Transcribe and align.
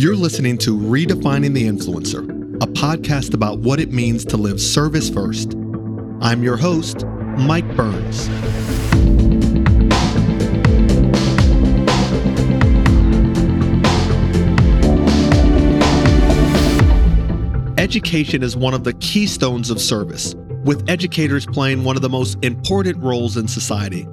You're 0.00 0.14
listening 0.14 0.58
to 0.58 0.78
Redefining 0.78 1.54
the 1.54 1.66
Influencer, 1.66 2.22
a 2.62 2.66
podcast 2.68 3.34
about 3.34 3.58
what 3.58 3.80
it 3.80 3.90
means 3.90 4.24
to 4.26 4.36
live 4.36 4.60
service 4.60 5.10
first. 5.10 5.54
I'm 6.20 6.44
your 6.44 6.56
host, 6.56 7.04
Mike 7.36 7.66
Burns. 7.74 8.28
Education 17.76 18.44
is 18.44 18.56
one 18.56 18.74
of 18.74 18.84
the 18.84 18.94
keystones 19.00 19.68
of 19.68 19.80
service, 19.80 20.36
with 20.62 20.88
educators 20.88 21.44
playing 21.44 21.82
one 21.82 21.96
of 21.96 22.02
the 22.02 22.08
most 22.08 22.38
important 22.44 23.02
roles 23.02 23.36
in 23.36 23.48
society. 23.48 24.06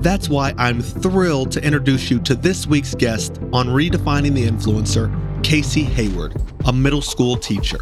That's 0.00 0.28
why 0.28 0.54
I'm 0.56 0.80
thrilled 0.80 1.50
to 1.52 1.64
introduce 1.64 2.08
you 2.08 2.20
to 2.20 2.36
this 2.36 2.68
week's 2.68 2.94
guest 2.94 3.40
on 3.52 3.66
Redefining 3.66 4.32
the 4.32 4.46
Influencer, 4.46 5.12
Casey 5.42 5.82
Hayward, 5.82 6.40
a 6.66 6.72
middle 6.72 7.02
school 7.02 7.36
teacher. 7.36 7.78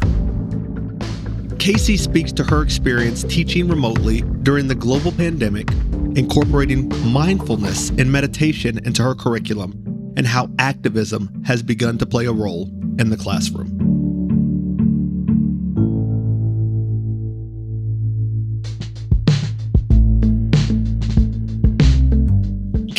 Casey 1.59 1.95
speaks 1.95 2.31
to 2.33 2.43
her 2.43 2.63
experience 2.63 3.23
teaching 3.23 3.67
remotely 3.67 4.21
during 4.41 4.67
the 4.67 4.73
global 4.73 5.11
pandemic, 5.11 5.69
incorporating 6.15 6.89
mindfulness 7.11 7.89
and 7.89 8.11
meditation 8.11 8.83
into 8.83 9.03
her 9.03 9.13
curriculum, 9.13 10.13
and 10.17 10.25
how 10.25 10.49
activism 10.57 11.43
has 11.45 11.61
begun 11.61 11.99
to 11.99 12.05
play 12.07 12.25
a 12.25 12.31
role 12.31 12.63
in 12.97 13.11
the 13.11 13.17
classroom. 13.17 13.76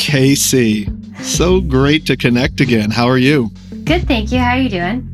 Casey. 0.09 0.91
So 1.21 1.61
great 1.61 2.07
to 2.07 2.17
connect 2.17 2.61
again. 2.61 2.89
How 2.89 3.07
are 3.07 3.19
you? 3.19 3.51
Good, 3.83 4.07
thank 4.07 4.31
you. 4.31 4.39
How 4.39 4.55
are 4.55 4.57
you 4.57 4.67
doing? 4.67 5.07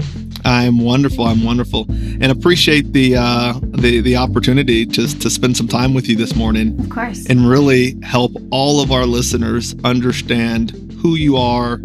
I'm 0.45 0.79
wonderful. 0.79 1.25
I'm 1.25 1.43
wonderful, 1.43 1.85
and 1.89 2.27
appreciate 2.27 2.93
the 2.93 3.17
uh, 3.17 3.59
the 3.61 3.99
the 3.99 4.15
opportunity 4.15 4.85
to 4.85 5.19
to 5.19 5.29
spend 5.29 5.57
some 5.57 5.67
time 5.67 5.93
with 5.93 6.07
you 6.07 6.15
this 6.15 6.33
morning. 6.33 6.79
Of 6.79 6.89
course. 6.91 7.25
And 7.25 7.49
really 7.49 7.99
help 8.03 8.31
all 8.51 8.79
of 8.79 8.93
our 8.93 9.05
listeners 9.05 9.75
understand 9.83 10.71
who 11.01 11.15
you 11.15 11.35
are, 11.35 11.81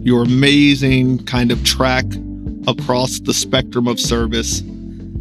your 0.00 0.24
amazing 0.24 1.24
kind 1.26 1.52
of 1.52 1.62
track 1.62 2.06
across 2.66 3.20
the 3.20 3.34
spectrum 3.34 3.86
of 3.86 4.00
service, 4.00 4.62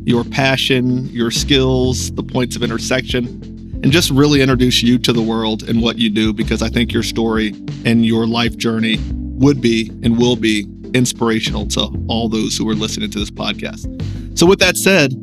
your 0.05 0.23
passion, 0.23 1.05
your 1.09 1.29
skills, 1.29 2.11
the 2.13 2.23
points 2.23 2.55
of 2.55 2.63
intersection 2.63 3.56
and 3.83 3.91
just 3.91 4.09
really 4.09 4.41
introduce 4.41 4.81
you 4.81 4.97
to 4.97 5.13
the 5.13 5.21
world 5.21 5.63
and 5.63 5.81
what 5.81 5.97
you 5.97 6.09
do 6.09 6.33
because 6.33 6.61
I 6.61 6.69
think 6.69 6.91
your 6.91 7.03
story 7.03 7.53
and 7.85 8.05
your 8.05 8.25
life 8.25 8.57
journey 8.57 8.97
would 9.11 9.61
be 9.61 9.89
and 10.03 10.17
will 10.17 10.35
be 10.35 10.67
inspirational 10.93 11.67
to 11.67 11.87
all 12.07 12.27
those 12.27 12.57
who 12.57 12.67
are 12.69 12.73
listening 12.73 13.11
to 13.11 13.19
this 13.19 13.29
podcast. 13.29 13.85
So, 14.37 14.45
with 14.45 14.59
that 14.59 14.77
said, 14.77 15.13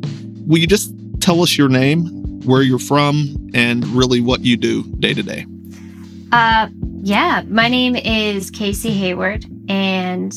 will 0.47 0.57
you 0.57 0.67
just 0.67 0.93
tell 1.19 1.41
us 1.41 1.57
your 1.57 1.69
name, 1.69 2.05
where 2.43 2.61
you're 2.61 2.79
from, 2.79 3.35
and 3.53 3.85
really 3.87 4.21
what 4.21 4.41
you 4.41 4.57
do 4.57 4.83
day 4.99 5.13
to 5.13 5.23
day? 5.23 5.45
Uh, 6.31 6.69
yeah, 7.01 7.43
my 7.47 7.67
name 7.67 7.95
is 7.95 8.51
Casey 8.51 8.91
Hayward, 8.91 9.45
and 9.67 10.33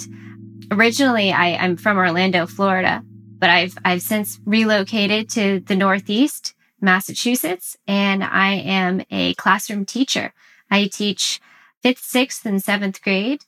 originally 0.71 1.33
I, 1.33 1.57
I'm 1.57 1.77
from 1.77 1.97
Orlando, 1.97 2.47
Florida, 2.47 3.03
but 3.39 3.51
I've 3.51 3.79
I've 3.85 4.03
since 4.03 4.41
relocated 4.45 5.29
to 5.31 5.61
the 5.61 5.77
Northeast 5.77 6.55
Massachusetts, 6.81 7.77
and 7.87 8.23
I 8.23 8.53
am 8.53 9.03
a 9.11 9.35
classroom 9.35 9.85
teacher. 9.85 10.33
I 10.71 10.87
teach 10.87 11.41
fifth, 11.83 12.05
sixth, 12.05 12.45
and 12.47 12.63
seventh 12.63 13.03
grade 13.03 13.45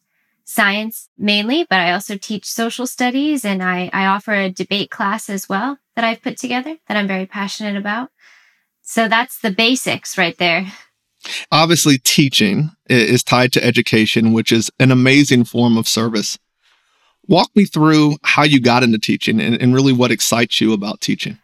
science 0.50 1.08
mainly, 1.16 1.64
but 1.70 1.78
I 1.78 1.92
also 1.92 2.16
teach 2.16 2.44
social 2.44 2.86
studies 2.86 3.44
and 3.44 3.62
I, 3.62 3.88
I 3.92 4.06
offer 4.06 4.32
a 4.32 4.50
debate 4.50 4.90
class 4.90 5.30
as 5.30 5.48
well 5.48 5.78
that 5.94 6.04
I've 6.04 6.22
put 6.22 6.36
together 6.36 6.76
that 6.88 6.96
I'm 6.96 7.06
very 7.06 7.26
passionate 7.26 7.76
about. 7.76 8.10
So 8.82 9.06
that's 9.06 9.38
the 9.38 9.52
basics 9.52 10.18
right 10.18 10.36
there. 10.38 10.66
Obviously, 11.52 11.98
teaching 11.98 12.70
is 12.88 13.22
tied 13.22 13.52
to 13.52 13.64
education, 13.64 14.32
which 14.32 14.50
is 14.50 14.70
an 14.80 14.90
amazing 14.90 15.44
form 15.44 15.76
of 15.76 15.86
service. 15.86 16.38
Walk 17.28 17.50
me 17.54 17.64
through 17.64 18.16
how 18.24 18.42
you 18.42 18.60
got 18.60 18.82
into 18.82 18.98
teaching 18.98 19.40
and, 19.40 19.60
and 19.60 19.74
really 19.74 19.92
what 19.92 20.10
excites 20.10 20.60
you 20.60 20.72
about 20.72 21.00
teaching. 21.00 21.38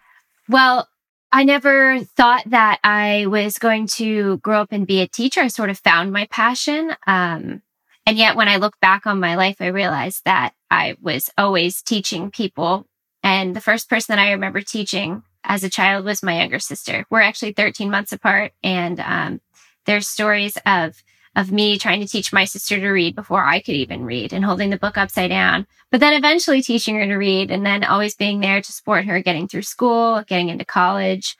Well, 0.48 0.88
I 1.32 1.44
never 1.44 2.00
thought 2.00 2.44
that 2.46 2.78
I 2.84 3.26
was 3.26 3.58
going 3.58 3.88
to 3.88 4.38
grow 4.38 4.60
up 4.60 4.72
and 4.72 4.86
be 4.86 5.00
a 5.00 5.08
teacher. 5.08 5.40
I 5.40 5.48
sort 5.48 5.70
of 5.70 5.78
found 5.78 6.12
my 6.12 6.26
passion. 6.30 6.94
Um, 7.06 7.62
and 8.06 8.16
yet, 8.16 8.36
when 8.36 8.48
I 8.48 8.56
look 8.56 8.78
back 8.80 9.06
on 9.06 9.18
my 9.18 9.34
life, 9.34 9.56
I 9.60 9.66
realized 9.66 10.22
that 10.24 10.54
I 10.70 10.96
was 11.00 11.28
always 11.36 11.82
teaching 11.82 12.30
people. 12.30 12.86
And 13.22 13.56
the 13.56 13.60
first 13.60 13.88
person 13.88 14.14
that 14.14 14.22
I 14.22 14.32
remember 14.32 14.60
teaching 14.60 15.24
as 15.42 15.64
a 15.64 15.70
child 15.70 16.04
was 16.04 16.22
my 16.22 16.38
younger 16.38 16.60
sister. 16.60 17.04
We're 17.10 17.20
actually 17.20 17.52
13 17.52 17.90
months 17.90 18.12
apart. 18.12 18.52
And 18.62 19.00
um, 19.00 19.40
there's 19.86 20.08
stories 20.08 20.56
of 20.64 21.02
of 21.36 21.52
me 21.52 21.78
trying 21.78 22.00
to 22.00 22.08
teach 22.08 22.32
my 22.32 22.46
sister 22.46 22.80
to 22.80 22.88
read 22.88 23.14
before 23.14 23.44
I 23.44 23.60
could 23.60 23.74
even 23.74 24.04
read 24.04 24.32
and 24.32 24.44
holding 24.44 24.70
the 24.70 24.78
book 24.78 24.96
upside 24.96 25.28
down, 25.28 25.66
but 25.90 26.00
then 26.00 26.14
eventually 26.14 26.62
teaching 26.62 26.96
her 26.96 27.06
to 27.06 27.14
read 27.14 27.50
and 27.50 27.64
then 27.64 27.84
always 27.84 28.16
being 28.16 28.40
there 28.40 28.62
to 28.62 28.72
support 28.72 29.04
her 29.04 29.20
getting 29.20 29.46
through 29.46 29.62
school, 29.62 30.24
getting 30.26 30.48
into 30.48 30.64
college. 30.64 31.36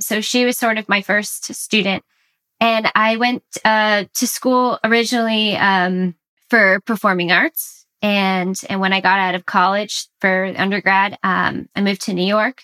So 0.00 0.20
she 0.20 0.44
was 0.44 0.56
sort 0.56 0.78
of 0.78 0.88
my 0.88 1.02
first 1.02 1.52
student. 1.52 2.04
And 2.60 2.90
I 2.94 3.16
went 3.16 3.42
uh, 3.64 4.04
to 4.14 4.26
school 4.28 4.78
originally 4.84 5.56
um, 5.56 6.14
for 6.48 6.80
performing 6.86 7.32
arts. 7.32 7.84
And, 8.00 8.58
and 8.68 8.80
when 8.80 8.92
I 8.92 9.00
got 9.00 9.18
out 9.18 9.34
of 9.34 9.46
college 9.46 10.06
for 10.20 10.52
undergrad, 10.56 11.18
um, 11.24 11.68
I 11.74 11.80
moved 11.80 12.02
to 12.02 12.14
New 12.14 12.26
York. 12.26 12.62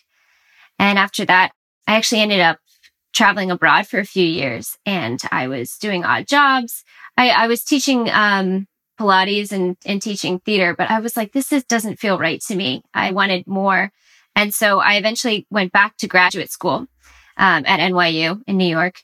And 0.78 0.96
after 0.96 1.24
that, 1.24 1.50
I 1.88 1.96
actually 1.96 2.20
ended 2.20 2.40
up 2.40 2.58
traveling 3.14 3.50
abroad 3.50 3.86
for 3.86 3.98
a 3.98 4.04
few 4.04 4.26
years 4.26 4.76
and 4.86 5.20
I 5.32 5.48
was 5.48 5.76
doing 5.78 6.04
odd 6.04 6.26
jobs. 6.26 6.84
I, 7.16 7.30
I 7.30 7.46
was 7.46 7.64
teaching 7.64 8.08
um, 8.10 8.66
Pilates 8.98 9.52
and, 9.52 9.76
and 9.86 10.00
teaching 10.00 10.40
theater, 10.40 10.74
but 10.76 10.90
I 10.90 11.00
was 11.00 11.16
like, 11.16 11.32
this 11.32 11.52
is, 11.52 11.64
doesn't 11.64 11.98
feel 11.98 12.18
right 12.18 12.40
to 12.42 12.54
me. 12.54 12.82
I 12.94 13.12
wanted 13.12 13.46
more. 13.46 13.90
And 14.36 14.54
so 14.54 14.78
I 14.78 14.94
eventually 14.94 15.46
went 15.50 15.72
back 15.72 15.96
to 15.98 16.06
graduate 16.06 16.50
school 16.50 16.86
um, 17.36 17.64
at 17.66 17.80
NYU 17.80 18.42
in 18.46 18.56
New 18.56 18.68
York. 18.68 19.00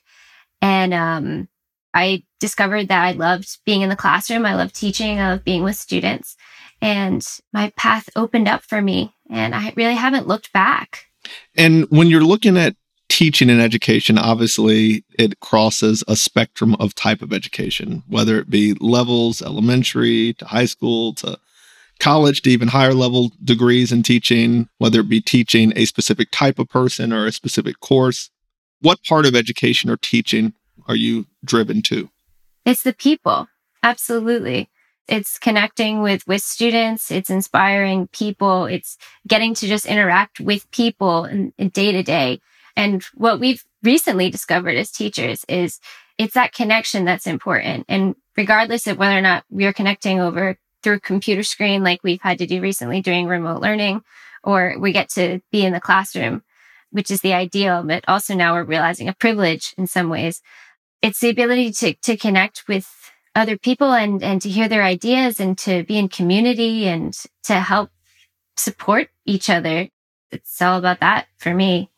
And 0.61 0.93
um, 0.93 1.49
I 1.93 2.23
discovered 2.39 2.89
that 2.89 3.03
I 3.03 3.11
loved 3.13 3.59
being 3.65 3.81
in 3.81 3.89
the 3.89 3.95
classroom. 3.95 4.45
I 4.45 4.55
love 4.55 4.71
teaching. 4.71 5.19
I 5.19 5.31
love 5.31 5.43
being 5.43 5.63
with 5.63 5.75
students. 5.75 6.35
And 6.81 7.25
my 7.53 7.71
path 7.77 8.09
opened 8.15 8.47
up 8.47 8.63
for 8.63 8.81
me. 8.81 9.13
And 9.29 9.55
I 9.55 9.73
really 9.75 9.95
haven't 9.95 10.27
looked 10.27 10.53
back. 10.53 11.05
And 11.55 11.85
when 11.89 12.07
you're 12.07 12.21
looking 12.21 12.57
at 12.57 12.75
teaching 13.09 13.49
and 13.49 13.61
education, 13.61 14.17
obviously, 14.17 15.03
it 15.17 15.39
crosses 15.39 16.03
a 16.07 16.15
spectrum 16.15 16.75
of 16.79 16.95
type 16.95 17.21
of 17.21 17.33
education, 17.33 18.03
whether 18.07 18.39
it 18.39 18.49
be 18.49 18.73
levels, 18.79 19.41
elementary 19.41 20.33
to 20.33 20.45
high 20.45 20.65
school 20.65 21.13
to 21.15 21.37
college 21.99 22.41
to 22.41 22.49
even 22.49 22.67
higher 22.67 22.93
level 22.93 23.31
degrees 23.43 23.91
in 23.91 24.03
teaching, 24.03 24.67
whether 24.79 24.99
it 24.99 25.09
be 25.09 25.21
teaching 25.21 25.71
a 25.75 25.85
specific 25.85 26.29
type 26.31 26.59
of 26.59 26.69
person 26.69 27.13
or 27.13 27.25
a 27.25 27.31
specific 27.31 27.79
course. 27.79 28.29
What 28.81 29.03
part 29.03 29.25
of 29.25 29.35
education 29.35 29.89
or 29.89 29.97
teaching 29.97 30.53
are 30.87 30.95
you 30.95 31.25
driven 31.43 31.81
to? 31.83 32.09
It's 32.65 32.83
the 32.83 32.93
people. 32.93 33.47
Absolutely. 33.81 34.69
It's 35.07 35.37
connecting 35.37 36.01
with 36.01 36.25
with 36.27 36.41
students, 36.41 37.11
it's 37.11 37.29
inspiring 37.29 38.07
people, 38.07 38.65
it's 38.65 38.97
getting 39.27 39.53
to 39.55 39.67
just 39.67 39.85
interact 39.85 40.39
with 40.39 40.69
people 40.71 41.25
in, 41.25 41.53
day 41.69 41.91
to 41.91 42.01
day 42.01 42.41
and 42.75 43.03
what 43.13 43.39
we've 43.39 43.63
recently 43.83 44.29
discovered 44.29 44.75
as 44.75 44.91
teachers 44.91 45.45
is 45.47 45.79
it's 46.17 46.33
that 46.33 46.53
connection 46.53 47.05
that's 47.05 47.27
important. 47.27 47.85
And 47.87 48.15
regardless 48.37 48.87
of 48.87 48.97
whether 48.97 49.17
or 49.17 49.21
not 49.21 49.45
we're 49.49 49.73
connecting 49.73 50.19
over 50.19 50.57
through 50.83 50.99
computer 50.99 51.43
screen, 51.43 51.83
like 51.83 52.03
we've 52.03 52.21
had 52.21 52.37
to 52.39 52.47
do 52.47 52.61
recently 52.61 53.01
doing 53.01 53.27
remote 53.27 53.61
learning, 53.61 54.01
or 54.43 54.75
we 54.79 54.91
get 54.91 55.09
to 55.09 55.41
be 55.51 55.65
in 55.65 55.73
the 55.73 55.81
classroom, 55.81 56.43
which 56.91 57.11
is 57.11 57.21
the 57.21 57.33
ideal, 57.33 57.83
but 57.83 58.03
also 58.07 58.35
now 58.35 58.53
we're 58.53 58.63
realizing 58.63 59.07
a 59.07 59.13
privilege 59.13 59.73
in 59.77 59.87
some 59.87 60.09
ways. 60.09 60.41
It's 61.01 61.19
the 61.19 61.29
ability 61.29 61.71
to, 61.73 61.93
to 61.93 62.17
connect 62.17 62.67
with 62.67 62.87
other 63.35 63.57
people 63.57 63.91
and, 63.91 64.23
and 64.23 64.41
to 64.41 64.49
hear 64.49 64.69
their 64.69 64.83
ideas 64.83 65.39
and 65.39 65.57
to 65.59 65.83
be 65.83 65.97
in 65.97 66.07
community 66.07 66.87
and 66.87 67.13
to 67.43 67.55
help 67.55 67.89
support 68.55 69.09
each 69.25 69.49
other. 69.49 69.89
It's 70.31 70.61
all 70.61 70.77
about 70.77 71.01
that 71.01 71.27
for 71.37 71.53
me. 71.53 71.89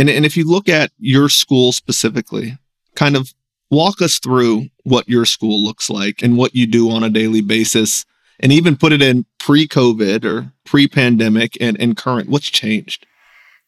And, 0.00 0.08
and 0.08 0.24
if 0.24 0.34
you 0.34 0.44
look 0.50 0.66
at 0.66 0.92
your 0.98 1.28
school 1.28 1.72
specifically, 1.72 2.56
kind 2.94 3.16
of 3.16 3.34
walk 3.70 4.00
us 4.00 4.18
through 4.18 4.68
what 4.84 5.06
your 5.10 5.26
school 5.26 5.62
looks 5.62 5.90
like 5.90 6.22
and 6.22 6.38
what 6.38 6.54
you 6.54 6.66
do 6.66 6.90
on 6.90 7.04
a 7.04 7.10
daily 7.10 7.42
basis, 7.42 8.06
and 8.38 8.50
even 8.50 8.78
put 8.78 8.92
it 8.92 9.02
in 9.02 9.26
pre 9.38 9.68
COVID 9.68 10.24
or 10.24 10.54
pre 10.64 10.88
pandemic 10.88 11.58
and, 11.60 11.78
and 11.78 11.98
current. 11.98 12.30
What's 12.30 12.48
changed? 12.48 13.06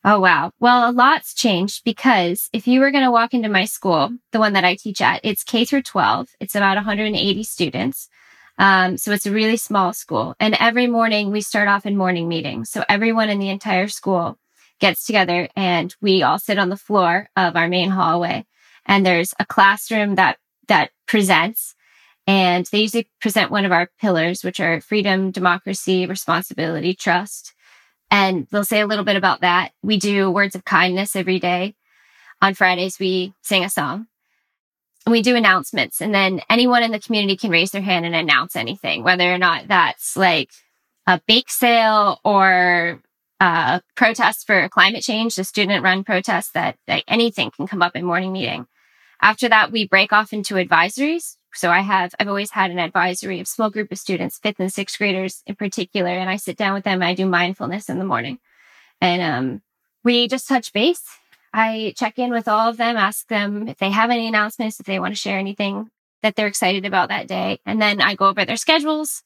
Oh, 0.06 0.20
wow. 0.20 0.52
Well, 0.58 0.88
a 0.88 0.90
lot's 0.90 1.34
changed 1.34 1.84
because 1.84 2.48
if 2.54 2.66
you 2.66 2.80
were 2.80 2.92
going 2.92 3.04
to 3.04 3.10
walk 3.10 3.34
into 3.34 3.50
my 3.50 3.66
school, 3.66 4.08
the 4.30 4.38
one 4.38 4.54
that 4.54 4.64
I 4.64 4.74
teach 4.74 5.02
at, 5.02 5.20
it's 5.22 5.44
K 5.44 5.66
through 5.66 5.82
12. 5.82 6.30
It's 6.40 6.54
about 6.54 6.76
180 6.76 7.42
students. 7.42 8.08
Um, 8.58 8.96
so 8.96 9.12
it's 9.12 9.26
a 9.26 9.32
really 9.32 9.58
small 9.58 9.92
school. 9.92 10.34
And 10.40 10.56
every 10.58 10.86
morning 10.86 11.30
we 11.30 11.42
start 11.42 11.68
off 11.68 11.84
in 11.84 11.94
morning 11.98 12.26
meetings. 12.26 12.70
So 12.70 12.84
everyone 12.88 13.28
in 13.28 13.38
the 13.38 13.50
entire 13.50 13.88
school 13.88 14.38
gets 14.82 15.06
together 15.06 15.48
and 15.56 15.94
we 16.02 16.22
all 16.22 16.38
sit 16.38 16.58
on 16.58 16.68
the 16.68 16.76
floor 16.76 17.28
of 17.36 17.56
our 17.56 17.68
main 17.68 17.88
hallway. 17.88 18.44
And 18.84 19.06
there's 19.06 19.32
a 19.38 19.46
classroom 19.46 20.16
that, 20.16 20.38
that 20.68 20.90
presents 21.06 21.74
and 22.26 22.66
they 22.70 22.80
usually 22.80 23.08
present 23.20 23.50
one 23.50 23.64
of 23.64 23.72
our 23.72 23.88
pillars, 24.00 24.44
which 24.44 24.60
are 24.60 24.80
freedom, 24.80 25.30
democracy, 25.30 26.06
responsibility, 26.06 26.94
trust. 26.94 27.54
And 28.10 28.46
they'll 28.50 28.64
say 28.64 28.80
a 28.80 28.86
little 28.86 29.04
bit 29.04 29.16
about 29.16 29.40
that. 29.40 29.72
We 29.82 29.98
do 29.98 30.30
words 30.30 30.54
of 30.54 30.64
kindness 30.64 31.16
every 31.16 31.38
day. 31.38 31.74
On 32.40 32.54
Fridays, 32.54 32.98
we 32.98 33.34
sing 33.42 33.64
a 33.64 33.70
song. 33.70 34.06
We 35.06 35.22
do 35.22 35.34
announcements, 35.34 36.00
and 36.00 36.14
then 36.14 36.42
anyone 36.48 36.84
in 36.84 36.92
the 36.92 37.00
community 37.00 37.36
can 37.36 37.50
raise 37.50 37.72
their 37.72 37.82
hand 37.82 38.06
and 38.06 38.14
announce 38.14 38.54
anything, 38.54 39.02
whether 39.02 39.34
or 39.34 39.38
not 39.38 39.66
that's 39.66 40.16
like 40.16 40.50
a 41.08 41.20
bake 41.26 41.50
sale 41.50 42.20
or 42.24 43.02
a 43.42 43.82
protest 43.96 44.46
for 44.46 44.68
climate 44.68 45.02
change, 45.02 45.34
the 45.34 45.42
student 45.42 45.82
run 45.82 46.04
protest 46.04 46.54
that, 46.54 46.76
that 46.86 47.02
anything 47.08 47.50
can 47.50 47.66
come 47.66 47.82
up 47.82 47.96
in 47.96 48.04
morning 48.04 48.32
meeting. 48.32 48.68
After 49.20 49.48
that, 49.48 49.72
we 49.72 49.86
break 49.86 50.12
off 50.12 50.32
into 50.32 50.54
advisories. 50.54 51.36
So 51.52 51.68
I 51.68 51.80
have, 51.80 52.14
I've 52.20 52.28
always 52.28 52.52
had 52.52 52.70
an 52.70 52.78
advisory 52.78 53.40
of 53.40 53.48
small 53.48 53.68
group 53.68 53.90
of 53.90 53.98
students, 53.98 54.38
fifth 54.38 54.60
and 54.60 54.72
sixth 54.72 54.96
graders 54.96 55.42
in 55.44 55.56
particular. 55.56 56.10
And 56.10 56.30
I 56.30 56.36
sit 56.36 56.56
down 56.56 56.74
with 56.74 56.84
them. 56.84 57.02
I 57.02 57.14
do 57.14 57.26
mindfulness 57.26 57.88
in 57.88 57.98
the 57.98 58.04
morning 58.04 58.38
and, 59.00 59.20
um, 59.20 59.62
we 60.04 60.28
just 60.28 60.48
touch 60.48 60.72
base. 60.72 61.02
I 61.52 61.94
check 61.96 62.18
in 62.18 62.30
with 62.30 62.48
all 62.48 62.68
of 62.68 62.76
them, 62.76 62.96
ask 62.96 63.26
them 63.26 63.68
if 63.68 63.78
they 63.78 63.90
have 63.90 64.10
any 64.10 64.28
announcements, 64.28 64.78
if 64.78 64.86
they 64.86 65.00
want 65.00 65.14
to 65.14 65.20
share 65.20 65.38
anything 65.38 65.90
that 66.22 66.36
they're 66.36 66.46
excited 66.46 66.86
about 66.86 67.08
that 67.08 67.26
day. 67.26 67.58
And 67.66 67.82
then 67.82 68.00
I 68.00 68.14
go 68.14 68.26
over 68.26 68.44
their 68.44 68.56
schedules 68.56 69.24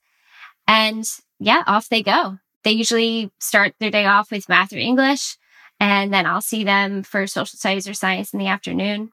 and 0.66 1.04
yeah, 1.38 1.62
off 1.66 1.88
they 1.88 2.02
go. 2.02 2.38
They 2.66 2.72
usually 2.72 3.30
start 3.38 3.74
their 3.78 3.92
day 3.92 4.06
off 4.06 4.32
with 4.32 4.48
math 4.48 4.72
or 4.72 4.78
English. 4.78 5.36
And 5.78 6.12
then 6.12 6.26
I'll 6.26 6.40
see 6.40 6.64
them 6.64 7.04
for 7.04 7.28
social 7.28 7.56
studies 7.56 7.86
or 7.86 7.94
science 7.94 8.32
in 8.32 8.40
the 8.40 8.48
afternoon. 8.48 9.12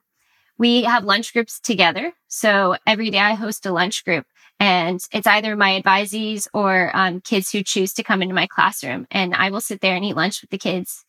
We 0.58 0.82
have 0.82 1.04
lunch 1.04 1.32
groups 1.32 1.60
together. 1.60 2.14
So 2.26 2.76
every 2.84 3.10
day 3.10 3.20
I 3.20 3.34
host 3.34 3.64
a 3.64 3.72
lunch 3.72 4.04
group 4.04 4.26
and 4.58 4.98
it's 5.12 5.28
either 5.28 5.54
my 5.54 5.80
advisees 5.80 6.48
or 6.52 6.90
um, 6.94 7.20
kids 7.20 7.52
who 7.52 7.62
choose 7.62 7.92
to 7.92 8.02
come 8.02 8.22
into 8.22 8.34
my 8.34 8.48
classroom. 8.48 9.06
And 9.12 9.36
I 9.36 9.50
will 9.50 9.60
sit 9.60 9.80
there 9.80 9.94
and 9.94 10.04
eat 10.04 10.16
lunch 10.16 10.40
with 10.40 10.50
the 10.50 10.58
kids 10.58 11.04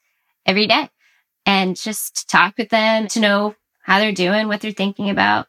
every 0.45 0.67
day 0.67 0.89
and 1.47 1.75
just 1.75 2.29
talk 2.29 2.59
with 2.59 2.69
them 2.69 3.07
to 3.07 3.19
know 3.19 3.55
how 3.81 3.97
they're 3.97 4.11
doing, 4.11 4.47
what 4.47 4.61
they're 4.61 4.71
thinking 4.71 5.09
about. 5.09 5.47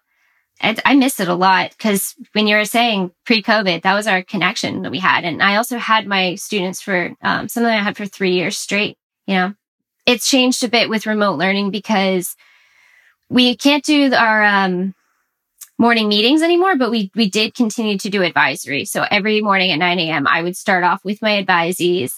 And 0.60 0.80
I 0.84 0.94
miss 0.94 1.20
it 1.20 1.28
a 1.28 1.34
lot 1.34 1.70
because 1.70 2.14
when 2.32 2.46
you 2.46 2.56
were 2.56 2.64
saying 2.64 3.10
pre 3.24 3.42
COVID, 3.42 3.82
that 3.82 3.94
was 3.94 4.06
our 4.06 4.22
connection 4.22 4.82
that 4.82 4.90
we 4.90 4.98
had. 4.98 5.24
And 5.24 5.42
I 5.42 5.56
also 5.56 5.78
had 5.78 6.06
my 6.06 6.34
students 6.36 6.80
for 6.80 7.12
um, 7.22 7.48
something 7.48 7.70
I 7.70 7.82
had 7.82 7.96
for 7.96 8.06
three 8.06 8.32
years 8.32 8.56
straight. 8.56 8.96
You 9.26 9.34
know, 9.34 9.54
it's 10.06 10.30
changed 10.30 10.64
a 10.64 10.68
bit 10.68 10.88
with 10.88 11.06
remote 11.06 11.38
learning 11.38 11.70
because 11.70 12.36
we 13.28 13.56
can't 13.56 13.84
do 13.84 14.14
our 14.14 14.42
um, 14.42 14.94
morning 15.78 16.08
meetings 16.08 16.42
anymore, 16.42 16.76
but 16.76 16.90
we 16.90 17.10
we 17.14 17.28
did 17.28 17.54
continue 17.54 17.98
to 17.98 18.08
do 18.08 18.22
advisory. 18.22 18.84
So 18.84 19.04
every 19.10 19.40
morning 19.42 19.72
at 19.72 19.78
9 19.78 19.98
a.m., 19.98 20.26
I 20.26 20.42
would 20.42 20.56
start 20.56 20.84
off 20.84 21.04
with 21.04 21.20
my 21.20 21.42
advisees 21.42 22.12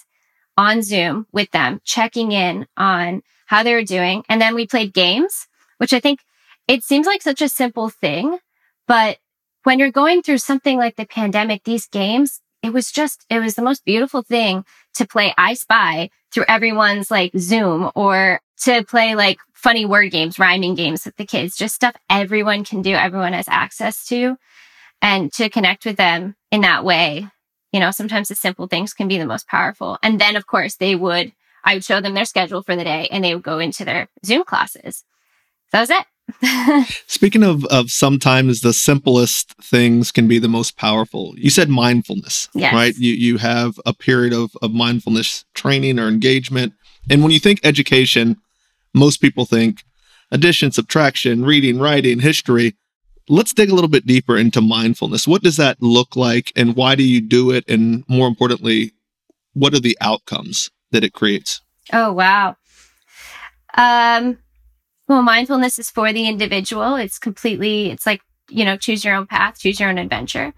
on 0.57 0.83
Zoom 0.83 1.27
with 1.33 1.51
them, 1.51 1.81
checking 1.85 2.33
in 2.33 2.67
on 2.77 3.23
how 3.47 3.63
they 3.63 3.75
were 3.75 3.85
doing. 3.85 4.25
And 4.29 4.41
then 4.41 4.55
we 4.55 4.67
played 4.67 4.93
games, 4.93 5.47
which 5.79 5.93
I 5.93 6.01
think 6.01 6.21
it 6.69 6.85
seems 6.85 7.07
like 7.07 7.23
such 7.23 7.43
a 7.43 7.49
simple 7.49 7.89
thing, 7.89 8.39
but 8.87 9.19
when 9.65 9.79
you're 9.79 9.91
going 9.91 10.23
through 10.23 10.39
something 10.39 10.79
like 10.79 10.97
the 10.97 11.07
pandemic, 11.07 11.65
these 11.65 11.89
games, 11.89 12.41
it 12.63 12.73
was 12.73 12.93
just, 12.93 13.25
it 13.31 13.41
was 13.41 13.55
the 13.55 13.63
most 13.63 13.85
beautiful 13.85 14.23
thing 14.23 14.65
to 14.95 15.07
play 15.07 15.35
I 15.37 15.55
Spy 15.55 16.11
through 16.33 16.45
everyone's 16.49 17.11
like 17.11 17.33
Zoom 17.37 17.91
or 17.95 18.41
to 18.63 18.85
play 18.85 19.15
like 19.15 19.39
funny 19.53 19.87
word 19.87 20.11
games, 20.11 20.39
rhyming 20.39 20.75
games 20.75 21.05
with 21.05 21.17
the 21.17 21.27
kids, 21.27 21.57
just 21.57 21.75
stuff 21.75 21.97
everyone 22.11 22.65
can 22.65 22.83
do, 22.83 22.93
everyone 22.93 23.33
has 23.33 23.49
access 23.49 24.05
to, 24.07 24.37
and 25.01 25.33
to 25.33 25.49
connect 25.49 25.85
with 25.85 25.97
them 25.97 26.37
in 26.51 26.61
that 26.63 26.85
way. 26.85 27.29
You 27.73 27.81
know, 27.81 27.91
sometimes 27.91 28.29
the 28.29 28.35
simple 28.35 28.67
things 28.67 28.95
can 28.95 29.09
be 29.09 29.19
the 29.19 29.27
most 29.27 29.47
powerful. 29.47 29.99
And 30.03 30.21
then, 30.21 30.37
of 30.37 30.47
course, 30.47 30.77
they 30.77 30.95
would, 30.95 31.33
I 31.65 31.75
would 31.75 31.85
show 31.85 32.01
them 32.01 32.15
their 32.15 32.25
schedule 32.25 32.63
for 32.63 32.77
the 32.77 32.85
day 32.85 33.09
and 33.11 33.23
they 33.23 33.35
would 33.35 33.45
go 33.45 33.59
into 33.59 33.85
their 33.85 34.09
Zoom 34.25 34.45
classes. 34.45 35.05
So 35.71 35.73
that 35.73 35.81
was 35.81 35.91
it. 35.91 36.05
Speaking 37.07 37.43
of, 37.43 37.65
of 37.67 37.91
sometimes 37.91 38.61
the 38.61 38.73
simplest 38.73 39.55
things 39.63 40.13
can 40.13 40.29
be 40.29 40.39
the 40.39 40.49
most 40.49 40.77
powerful. 40.77 41.35
You 41.37 41.51
said 41.51 41.69
mindfulness, 41.69 42.49
yes. 42.55 42.73
right? 42.73 42.95
You 42.97 43.13
you 43.13 43.39
have 43.39 43.79
a 43.87 43.95
period 43.95 44.33
of, 44.33 44.53
of 44.63 44.73
mindfulness 44.73 45.45
training 45.55 45.99
or 45.99 46.09
engagement. 46.09 46.75
And 47.11 47.23
when 47.23 47.33
you 47.33 47.39
think 47.39 47.61
education, 47.65 48.37
most 48.95 49.21
people 49.21 49.47
think 49.47 49.85
addition, 50.31 50.71
subtraction, 50.71 51.45
reading, 51.45 51.79
writing, 51.79 52.21
history. 52.21 52.77
Let's 53.31 53.53
dig 53.53 53.71
a 53.71 53.75
little 53.75 53.91
bit 53.91 54.07
deeper 54.07 54.37
into 54.37 54.61
mindfulness. 54.61 55.29
What 55.29 55.43
does 55.43 55.57
that 55.57 55.83
look 55.83 56.17
like 56.17 56.53
and 56.57 56.77
why 56.77 56.95
do 56.95 57.03
you 57.03 57.21
do 57.21 57.51
it? 57.51 57.65
And 57.69 58.05
more 58.09 58.27
importantly, 58.27 58.93
what 59.53 59.75
are 59.75 59.81
the 59.81 59.99
outcomes 60.01 60.71
that 60.93 61.05
it 61.05 61.13
creates? 61.13 61.61
Oh, 61.93 62.13
wow. 62.13 62.57
Um, 63.77 64.39
well, 65.09 65.23
mindfulness 65.23 65.79
is 65.79 65.91
for 65.91 66.13
the 66.13 66.29
individual. 66.29 66.97
It's 66.97 67.19
completely, 67.19 67.91
it's 67.91 68.07
like, 68.07 68.21
you 68.49 68.65
know, 68.65 68.77
choose 68.77 69.05
your 69.05 69.15
own 69.15 69.27
path, 69.27 69.59
choose 69.59 69.81
your 69.81 69.89
own 69.89 69.99
adventure 69.99 70.53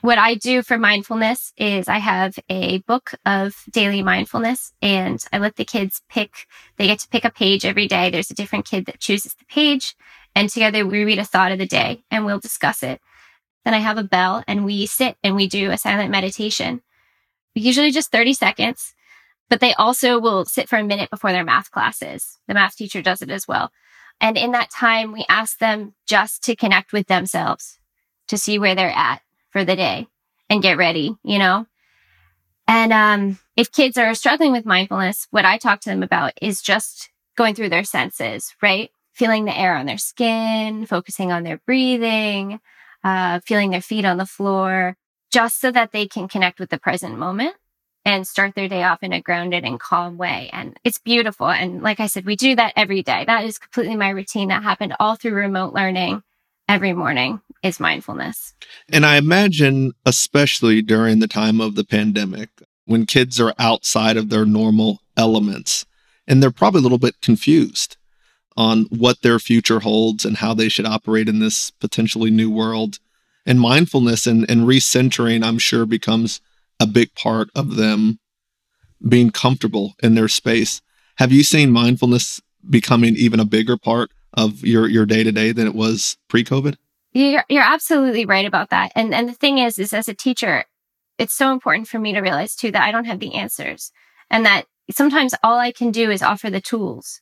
what 0.00 0.18
I 0.18 0.34
do 0.34 0.62
for 0.62 0.78
mindfulness 0.78 1.52
is 1.56 1.88
I 1.88 1.98
have 1.98 2.38
a 2.48 2.78
book 2.78 3.12
of 3.26 3.54
daily 3.70 4.02
mindfulness 4.02 4.72
and 4.80 5.22
I 5.32 5.38
let 5.38 5.56
the 5.56 5.64
kids 5.64 6.00
pick, 6.08 6.46
they 6.76 6.86
get 6.86 7.00
to 7.00 7.08
pick 7.08 7.24
a 7.24 7.30
page 7.30 7.66
every 7.66 7.86
day. 7.86 8.10
There's 8.10 8.30
a 8.30 8.34
different 8.34 8.64
kid 8.64 8.86
that 8.86 9.00
chooses 9.00 9.34
the 9.34 9.44
page 9.44 9.94
and 10.34 10.48
together 10.48 10.86
we 10.86 11.04
read 11.04 11.18
a 11.18 11.24
thought 11.24 11.52
of 11.52 11.58
the 11.58 11.66
day 11.66 12.02
and 12.10 12.24
we'll 12.24 12.38
discuss 12.38 12.82
it. 12.82 13.00
Then 13.64 13.74
I 13.74 13.78
have 13.78 13.98
a 13.98 14.04
bell 14.04 14.42
and 14.48 14.64
we 14.64 14.86
sit 14.86 15.16
and 15.22 15.36
we 15.36 15.46
do 15.46 15.70
a 15.70 15.76
silent 15.76 16.10
meditation. 16.10 16.80
Usually 17.54 17.90
just 17.90 18.10
30 18.10 18.32
seconds, 18.32 18.94
but 19.50 19.60
they 19.60 19.74
also 19.74 20.18
will 20.18 20.46
sit 20.46 20.68
for 20.68 20.76
a 20.76 20.84
minute 20.84 21.10
before 21.10 21.32
their 21.32 21.44
math 21.44 21.70
classes. 21.70 22.38
The 22.48 22.54
math 22.54 22.76
teacher 22.76 23.02
does 23.02 23.20
it 23.20 23.30
as 23.30 23.46
well. 23.46 23.70
And 24.20 24.36
in 24.36 24.52
that 24.52 24.70
time, 24.70 25.12
we 25.12 25.24
ask 25.28 25.58
them 25.58 25.94
just 26.06 26.42
to 26.44 26.56
connect 26.56 26.92
with 26.92 27.06
themselves 27.06 27.78
to 28.28 28.36
see 28.36 28.58
where 28.58 28.74
they're 28.74 28.90
at 28.94 29.22
for 29.50 29.64
the 29.64 29.76
day 29.76 30.08
and 30.48 30.62
get 30.62 30.76
ready, 30.76 31.16
you 31.22 31.38
know? 31.38 31.66
And 32.68 32.92
um, 32.92 33.38
if 33.56 33.72
kids 33.72 33.96
are 33.96 34.14
struggling 34.14 34.52
with 34.52 34.66
mindfulness, 34.66 35.26
what 35.30 35.44
I 35.44 35.58
talk 35.58 35.80
to 35.80 35.90
them 35.90 36.02
about 36.02 36.32
is 36.40 36.62
just 36.62 37.10
going 37.36 37.54
through 37.54 37.70
their 37.70 37.84
senses, 37.84 38.54
right? 38.62 38.90
Feeling 39.14 39.44
the 39.44 39.58
air 39.58 39.74
on 39.74 39.86
their 39.86 39.98
skin, 39.98 40.86
focusing 40.86 41.32
on 41.32 41.42
their 41.42 41.60
breathing, 41.66 42.60
uh, 43.02 43.40
feeling 43.40 43.70
their 43.70 43.80
feet 43.80 44.04
on 44.04 44.18
the 44.18 44.26
floor, 44.26 44.96
just 45.32 45.60
so 45.60 45.70
that 45.70 45.92
they 45.92 46.06
can 46.06 46.28
connect 46.28 46.60
with 46.60 46.70
the 46.70 46.78
present 46.78 47.18
moment 47.18 47.56
and 48.04 48.26
start 48.26 48.54
their 48.54 48.68
day 48.68 48.82
off 48.82 49.02
in 49.02 49.12
a 49.12 49.20
grounded 49.20 49.64
and 49.64 49.78
calm 49.78 50.16
way. 50.16 50.50
And 50.52 50.76
it's 50.84 50.98
beautiful. 50.98 51.48
And 51.48 51.82
like 51.82 52.00
I 52.00 52.06
said, 52.06 52.24
we 52.24 52.36
do 52.36 52.56
that 52.56 52.72
every 52.76 53.02
day. 53.02 53.24
That 53.26 53.44
is 53.44 53.58
completely 53.58 53.96
my 53.96 54.10
routine 54.10 54.48
that 54.48 54.62
happened 54.62 54.94
all 54.98 55.16
through 55.16 55.34
remote 55.34 55.74
learning 55.74 56.22
every 56.68 56.92
morning 56.92 57.40
is 57.62 57.80
mindfulness. 57.80 58.54
And 58.90 59.04
I 59.04 59.16
imagine, 59.16 59.92
especially 60.06 60.82
during 60.82 61.18
the 61.18 61.28
time 61.28 61.60
of 61.60 61.74
the 61.74 61.84
pandemic, 61.84 62.48
when 62.86 63.06
kids 63.06 63.40
are 63.40 63.54
outside 63.58 64.16
of 64.16 64.30
their 64.30 64.46
normal 64.46 65.00
elements 65.16 65.84
and 66.26 66.42
they're 66.42 66.50
probably 66.50 66.78
a 66.78 66.82
little 66.82 66.98
bit 66.98 67.20
confused 67.20 67.96
on 68.56 68.86
what 68.90 69.22
their 69.22 69.38
future 69.38 69.80
holds 69.80 70.24
and 70.24 70.38
how 70.38 70.54
they 70.54 70.68
should 70.68 70.86
operate 70.86 71.28
in 71.28 71.38
this 71.38 71.70
potentially 71.70 72.30
new 72.30 72.50
world. 72.50 72.98
And 73.46 73.60
mindfulness 73.60 74.26
and, 74.26 74.48
and 74.50 74.62
recentering, 74.62 75.42
I'm 75.42 75.58
sure, 75.58 75.86
becomes 75.86 76.40
a 76.80 76.86
big 76.86 77.14
part 77.14 77.50
of 77.54 77.76
them 77.76 78.18
being 79.06 79.30
comfortable 79.30 79.94
in 80.02 80.14
their 80.14 80.28
space. 80.28 80.80
Have 81.16 81.32
you 81.32 81.42
seen 81.42 81.70
mindfulness 81.70 82.40
becoming 82.68 83.14
even 83.16 83.40
a 83.40 83.44
bigger 83.44 83.76
part 83.76 84.10
of 84.34 84.64
your 84.64 84.88
your 84.88 85.06
day 85.06 85.22
to 85.22 85.32
day 85.32 85.52
than 85.52 85.66
it 85.66 85.74
was 85.74 86.16
pre 86.28 86.44
COVID? 86.44 86.76
You're 87.12 87.44
you're 87.48 87.62
absolutely 87.62 88.24
right 88.24 88.46
about 88.46 88.70
that. 88.70 88.92
And 88.94 89.14
and 89.14 89.28
the 89.28 89.34
thing 89.34 89.58
is, 89.58 89.78
is 89.78 89.92
as 89.92 90.08
a 90.08 90.14
teacher, 90.14 90.64
it's 91.18 91.34
so 91.34 91.52
important 91.52 91.88
for 91.88 91.98
me 91.98 92.12
to 92.12 92.20
realize 92.20 92.54
too 92.54 92.70
that 92.70 92.82
I 92.82 92.92
don't 92.92 93.06
have 93.06 93.20
the 93.20 93.34
answers, 93.34 93.92
and 94.30 94.44
that 94.46 94.66
sometimes 94.90 95.34
all 95.42 95.58
I 95.58 95.72
can 95.72 95.90
do 95.90 96.10
is 96.10 96.22
offer 96.22 96.50
the 96.50 96.60
tools. 96.60 97.20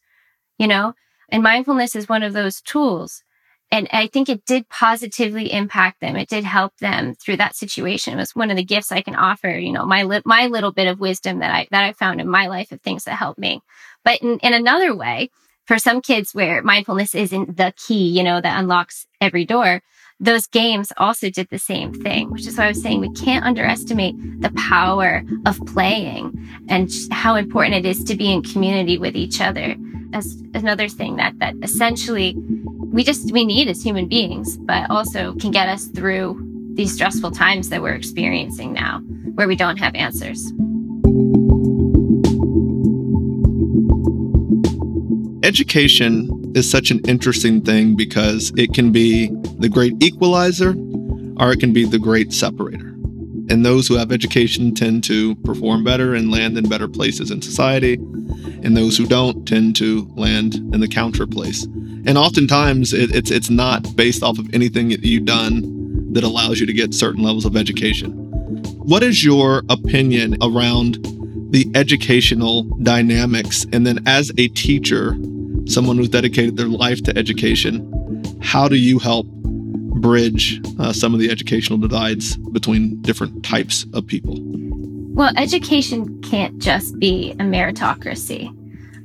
You 0.59 0.67
know, 0.67 0.95
and 1.29 1.43
mindfulness 1.43 1.95
is 1.95 2.09
one 2.09 2.23
of 2.23 2.33
those 2.33 2.61
tools. 2.61 3.23
And 3.71 3.87
I 3.93 4.07
think 4.07 4.29
it 4.29 4.45
did 4.47 4.69
positively 4.71 5.53
impact 5.53 6.01
them. 6.01 6.17
It 6.17 6.29
did 6.29 6.45
help 6.45 6.77
them 6.79 7.15
through 7.15 7.37
that 7.37 7.55
situation. 7.55 8.15
It 8.15 8.17
was 8.17 8.35
one 8.35 8.51
of 8.51 8.57
the 8.57 8.65
gifts 8.65 8.91
I 8.91 9.03
can 9.03 9.15
offer, 9.15 9.51
you 9.51 9.73
know, 9.73 9.85
my, 9.85 10.05
li- 10.05 10.23
my 10.25 10.47
little 10.47 10.73
bit 10.73 10.89
of 10.89 11.01
wisdom 11.01 11.41
that 11.41 11.55
I, 11.55 11.69
that 11.71 11.85
I 11.85 11.93
found 11.93 12.21
in 12.21 12.29
my 12.29 12.47
life 12.47 12.73
of 12.73 12.81
things 12.81 13.05
that 13.05 13.17
helped 13.17 13.39
me. 13.39 13.61
But 14.05 14.23
in, 14.23 14.39
in 14.39 14.55
another 14.55 14.97
way, 14.97 15.31
for 15.67 15.79
some 15.79 16.01
kids 16.01 16.35
where 16.35 16.63
mindfulness 16.63 17.15
isn't 17.15 17.59
the 17.59 17.75
key, 17.77 18.09
you 18.09 18.23
know, 18.23 18.41
that 18.41 18.59
unlocks 18.59 19.07
every 19.21 19.45
door, 19.45 19.83
those 20.19 20.47
games 20.47 20.93
also 20.97 21.31
did 21.31 21.49
the 21.51 21.59
same 21.59 21.93
thing, 21.93 22.31
which 22.31 22.47
is 22.47 22.57
why 22.57 22.65
I 22.65 22.69
was 22.69 22.83
saying 22.83 23.01
we 23.01 23.13
can't 23.13 23.45
underestimate 23.45 24.17
the 24.41 24.51
power 24.57 25.23
of 25.47 25.61
playing 25.67 26.49
and 26.69 26.91
how 27.13 27.37
important 27.37 27.77
it 27.77 27.87
is 27.87 28.03
to 28.05 28.17
be 28.17 28.33
in 28.33 28.43
community 28.43 28.99
with 28.99 29.15
each 29.15 29.41
other. 29.41 29.77
That's 30.11 30.35
another 30.55 30.89
thing 30.89 31.17
that 31.17 31.39
that 31.39 31.55
essentially 31.63 32.35
we 32.37 33.05
just 33.05 33.33
we 33.33 33.45
need 33.45 33.69
as 33.69 33.83
human 33.83 34.09
beings, 34.09 34.57
but 34.57 34.91
also 34.91 35.35
can 35.35 35.51
get 35.51 35.69
us 35.69 35.87
through 35.87 36.45
these 36.75 36.95
stressful 36.95 37.33
times 37.33 37.69
that 37.69 37.83
we're 37.83 37.95
experiencing 37.95 38.73
now 38.73 39.01
where 39.35 39.49
we 39.49 39.57
don't 39.57 39.79
have 39.79 39.95
answers. 39.95 40.53
Education 45.45 46.53
is 46.55 46.69
such 46.69 46.91
an 46.91 47.01
interesting 47.07 47.63
thing 47.63 47.97
because 47.97 48.53
it 48.57 48.75
can 48.75 48.91
be 48.91 49.29
the 49.59 49.69
great 49.69 49.95
equalizer 50.03 50.71
or 51.39 51.53
it 51.53 51.61
can 51.61 51.73
be 51.73 51.85
the 51.85 51.99
great 51.99 52.33
separator. 52.33 52.89
And 53.51 53.65
those 53.65 53.89
who 53.89 53.95
have 53.95 54.13
education 54.13 54.75
tend 54.75 55.05
to 55.05 55.35
perform 55.37 55.85
better 55.85 56.15
and 56.15 56.31
land 56.31 56.59
in 56.59 56.69
better 56.69 56.89
places 56.89 57.31
in 57.31 57.41
society. 57.41 57.99
And 58.63 58.77
those 58.77 58.97
who 58.97 59.07
don't 59.07 59.47
tend 59.47 59.77
to 59.77 60.11
land 60.17 60.55
in 60.55 60.81
the 60.81 60.89
counter 60.89 61.27
place. 61.27 61.65
And 61.65 62.17
oftentimes 62.17 62.93
it, 62.93 63.15
it's 63.15 63.31
it's 63.31 63.51
not 63.51 63.95
based 63.97 64.23
off 64.23 64.39
of 64.39 64.53
anything 64.55 64.89
that 64.89 65.05
you've 65.05 65.25
done 65.25 66.13
that 66.13 66.25
allows 66.25 66.59
you 66.59 66.67
to 66.67 66.73
get 66.73 66.95
certain 66.95 67.23
levels 67.23 67.45
of 67.45 67.57
education. 67.57 68.13
What 68.79 69.03
is 69.03 69.23
your 69.23 69.63
opinion 69.69 70.37
around 70.43 70.99
the 71.51 71.71
educational 71.75 72.65
dynamics? 72.83 73.67
And 73.73 73.87
then 73.87 74.03
as 74.07 74.31
a 74.39 74.49
teacher, 74.49 75.17
someone 75.67 75.99
who's 75.99 76.09
dedicated 76.09 76.57
their 76.57 76.69
life 76.69 77.03
to 77.05 77.17
education, 77.17 77.85
how 78.41 78.69
do 78.69 78.77
you 78.77 78.99
help 78.99 79.27
bridge 79.27 80.61
uh, 80.79 80.93
some 80.93 81.13
of 81.13 81.21
the 81.21 81.31
educational 81.31 81.79
divides 81.79 82.37
between 82.37 83.01
different 83.03 83.45
types 83.45 83.85
of 83.93 84.07
people? 84.07 84.37
Well, 85.19 85.33
education 85.37 86.23
can't 86.23 86.61
just 86.61 86.97
be 87.01 87.33
a 87.33 87.43
meritocracy. 87.43 88.55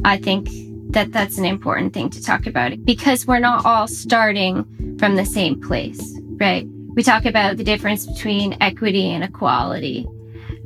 I 0.06 0.18
think 0.18 0.48
that 0.92 1.12
that's 1.12 1.40
an 1.40 1.46
important 1.46 1.96
thing 1.96 2.12
to 2.12 2.22
talk 2.22 2.46
about 2.46 2.86
because 2.86 3.26
we're 3.26 3.40
not 3.40 3.66
all 3.66 3.88
starting 3.88 4.64
from 5.00 5.16
the 5.16 5.26
same 5.26 5.60
place, 5.60 6.16
right? 6.40 6.68
We 6.94 7.02
talk 7.02 7.26
about 7.26 7.58
the 7.58 7.64
difference 7.64 8.06
between 8.06 8.56
equity 8.62 9.10
and 9.10 9.24
equality. 9.24 10.06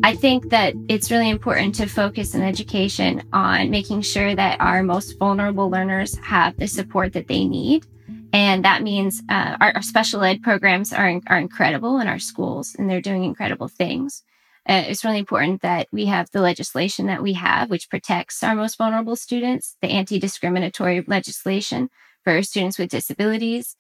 I 0.04 0.16
think 0.18 0.50
that 0.50 0.74
it's 0.90 1.12
really 1.12 1.30
important 1.30 1.76
to 1.76 1.88
focus 1.88 2.36
in 2.36 2.42
education 2.42 3.24
on 3.32 3.70
making 3.70 4.02
sure 4.02 4.36
that 4.36 4.60
our 4.60 4.84
most 4.84 5.18
vulnerable 5.18 5.70
learners 5.70 6.18
have 6.18 6.58
the 6.58 6.68
support 6.68 7.14
that 7.14 7.30
they 7.30 7.46
need. 7.46 7.86
And 8.34 8.66
that 8.66 8.84
means 8.84 9.24
uh, 9.30 9.56
our, 9.62 9.72
our, 9.76 9.82
special 9.82 10.26
ed 10.26 10.44
programs 10.44 10.92
are, 10.92 11.22
are 11.28 11.40
incredible 11.40 12.00
in 12.00 12.10
our 12.10 12.20
schools 12.20 12.76
and 12.78 12.90
they're 12.90 13.00
doing 13.00 13.24
incredible 13.24 13.70
things. 13.70 14.24
Uh, 14.68 14.84
it's 14.88 15.06
really 15.06 15.20
important 15.20 15.62
that 15.62 15.88
we 15.92 16.06
have 16.06 16.30
the 16.32 16.42
legislation 16.42 17.08
that 17.08 17.24
we 17.24 17.34
have, 17.34 17.70
which 17.70 17.90
protects 17.90 18.44
our 18.44 18.54
most 18.54 18.78
vulnerable 18.78 19.16
students, 19.16 19.78
the 19.82 19.88
anti 19.88 20.20
discriminatory 20.20 21.04
legislation 21.08 21.90
for 22.24 22.42
students 22.44 22.78
with 22.78 22.90
disabilities. 22.90 23.78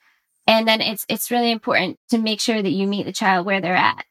And 0.47 0.65
then 0.65 0.79
it's, 0.79 1.05
it's 1.09 1.29
really 1.29 1.51
important 1.51 1.99
to 2.09 2.17
make 2.17 2.39
sure 2.39 2.61
that 2.61 2.69
you 2.69 2.87
meet 2.87 3.05
the 3.05 3.11
child 3.11 3.45
where 3.45 3.59
they're 3.59 3.75
at. 3.75 4.05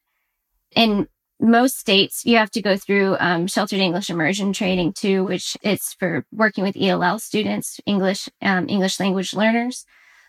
In 0.74 1.08
most 1.40 1.78
states 1.78 2.24
you 2.24 2.36
have 2.36 2.50
to 2.50 2.62
go 2.62 2.76
through 2.76 3.16
um, 3.20 3.46
sheltered 3.46 3.78
english 3.78 4.08
immersion 4.08 4.52
training 4.52 4.92
too 4.92 5.24
which 5.24 5.56
it's 5.62 5.92
for 5.92 6.24
working 6.32 6.64
with 6.64 6.76
ell 6.80 7.18
students 7.18 7.78
english 7.84 8.28
um, 8.40 8.66
english 8.68 8.98
language 8.98 9.34
learners 9.34 9.84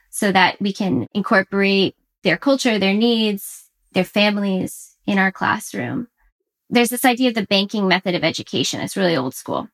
so 0.10 0.32
that 0.32 0.60
we 0.62 0.74
can 0.74 1.08
incorporate 1.14 1.96
their 2.24 2.38
culture 2.38 2.78
their 2.78 2.94
needs 2.94 3.70
their 3.94 4.04
families 4.04 4.98
in 5.06 5.18
our 5.18 5.32
classroom 5.32 6.08
there's 6.70 6.90
this 6.90 7.06
idea 7.06 7.30
of 7.30 7.36
the 7.36 7.48
banking 7.48 7.88
method 7.88 8.16
of 8.16 8.24
education. 8.24 8.82
It's 8.82 8.98
really 8.98 9.16
old 9.16 9.34
school. 9.34 9.70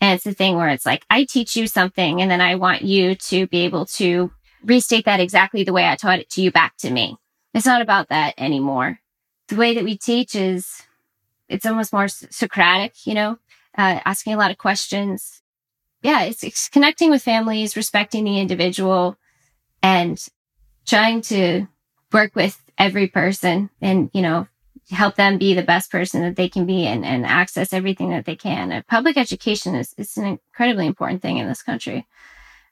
And 0.00 0.14
it's 0.14 0.24
the 0.24 0.34
thing 0.34 0.56
where 0.56 0.70
it's 0.70 0.86
like 0.86 1.04
i 1.10 1.24
teach 1.24 1.56
you 1.56 1.66
something 1.66 2.22
and 2.22 2.30
then 2.30 2.40
i 2.40 2.54
want 2.54 2.82
you 2.82 3.14
to 3.14 3.46
be 3.48 3.60
able 3.60 3.84
to 3.84 4.32
restate 4.64 5.04
that 5.04 5.20
exactly 5.20 5.62
the 5.62 5.74
way 5.74 5.86
i 5.86 5.94
taught 5.94 6.18
it 6.20 6.30
to 6.30 6.42
you 6.42 6.50
back 6.50 6.76
to 6.78 6.90
me. 6.90 7.18
It's 7.52 7.66
not 7.66 7.82
about 7.82 8.08
that 8.08 8.34
anymore. 8.38 9.00
The 9.48 9.56
way 9.56 9.74
that 9.74 9.84
we 9.84 9.98
teach 9.98 10.34
is 10.34 10.82
it's 11.48 11.66
almost 11.66 11.92
more 11.92 12.08
Socratic, 12.08 13.06
you 13.06 13.14
know, 13.14 13.38
uh, 13.76 14.00
asking 14.04 14.34
a 14.34 14.36
lot 14.38 14.50
of 14.50 14.58
questions. 14.58 15.42
Yeah, 16.02 16.22
it's, 16.22 16.44
it's 16.44 16.68
connecting 16.68 17.10
with 17.10 17.22
families, 17.22 17.76
respecting 17.76 18.24
the 18.24 18.38
individual, 18.38 19.16
and 19.82 20.24
trying 20.86 21.20
to 21.22 21.66
work 22.12 22.34
with 22.34 22.62
every 22.78 23.08
person 23.08 23.68
and, 23.80 24.10
you 24.14 24.22
know, 24.22 24.46
help 24.90 25.16
them 25.16 25.38
be 25.38 25.54
the 25.54 25.62
best 25.62 25.90
person 25.90 26.22
that 26.22 26.36
they 26.36 26.48
can 26.48 26.66
be 26.66 26.86
and, 26.86 27.04
and 27.04 27.24
access 27.24 27.72
everything 27.72 28.10
that 28.10 28.24
they 28.24 28.36
can. 28.36 28.72
Uh, 28.72 28.82
public 28.88 29.16
education 29.16 29.74
is, 29.74 29.94
is 29.96 30.16
an 30.16 30.26
incredibly 30.26 30.86
important 30.86 31.22
thing 31.22 31.38
in 31.38 31.48
this 31.48 31.62
country. 31.62 32.06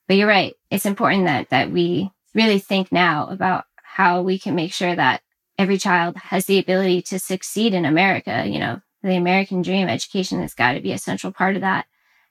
But 0.06 0.16
you're 0.16 0.28
right. 0.28 0.54
It's 0.70 0.86
important 0.86 1.26
that, 1.26 1.50
that 1.50 1.70
we 1.70 2.10
really 2.34 2.58
think 2.58 2.90
now 2.90 3.28
about 3.28 3.64
how 3.82 4.22
we 4.22 4.38
can 4.38 4.54
make 4.54 4.72
sure 4.72 4.94
that 4.94 5.22
every 5.58 5.78
child 5.78 6.16
has 6.16 6.46
the 6.46 6.58
ability 6.58 7.02
to 7.02 7.18
succeed 7.18 7.74
in 7.74 7.84
America. 7.84 8.44
You 8.46 8.58
know, 8.58 8.80
the 9.02 9.16
American 9.16 9.62
dream, 9.62 9.88
education 9.88 10.40
has 10.40 10.54
got 10.54 10.72
to 10.72 10.80
be 10.80 10.92
a 10.92 10.98
central 10.98 11.32
part 11.32 11.56
of 11.56 11.62
that. 11.62 11.86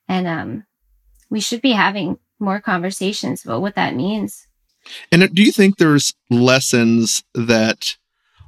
And 0.07 0.27
um, 0.27 0.65
we 1.29 1.39
should 1.39 1.61
be 1.61 1.73
having 1.73 2.17
more 2.39 2.59
conversations 2.61 3.43
about 3.43 3.61
what 3.61 3.75
that 3.75 3.95
means. 3.95 4.47
And 5.11 5.33
do 5.33 5.43
you 5.43 5.51
think 5.51 5.77
there's 5.77 6.13
lessons 6.29 7.23
that 7.33 7.95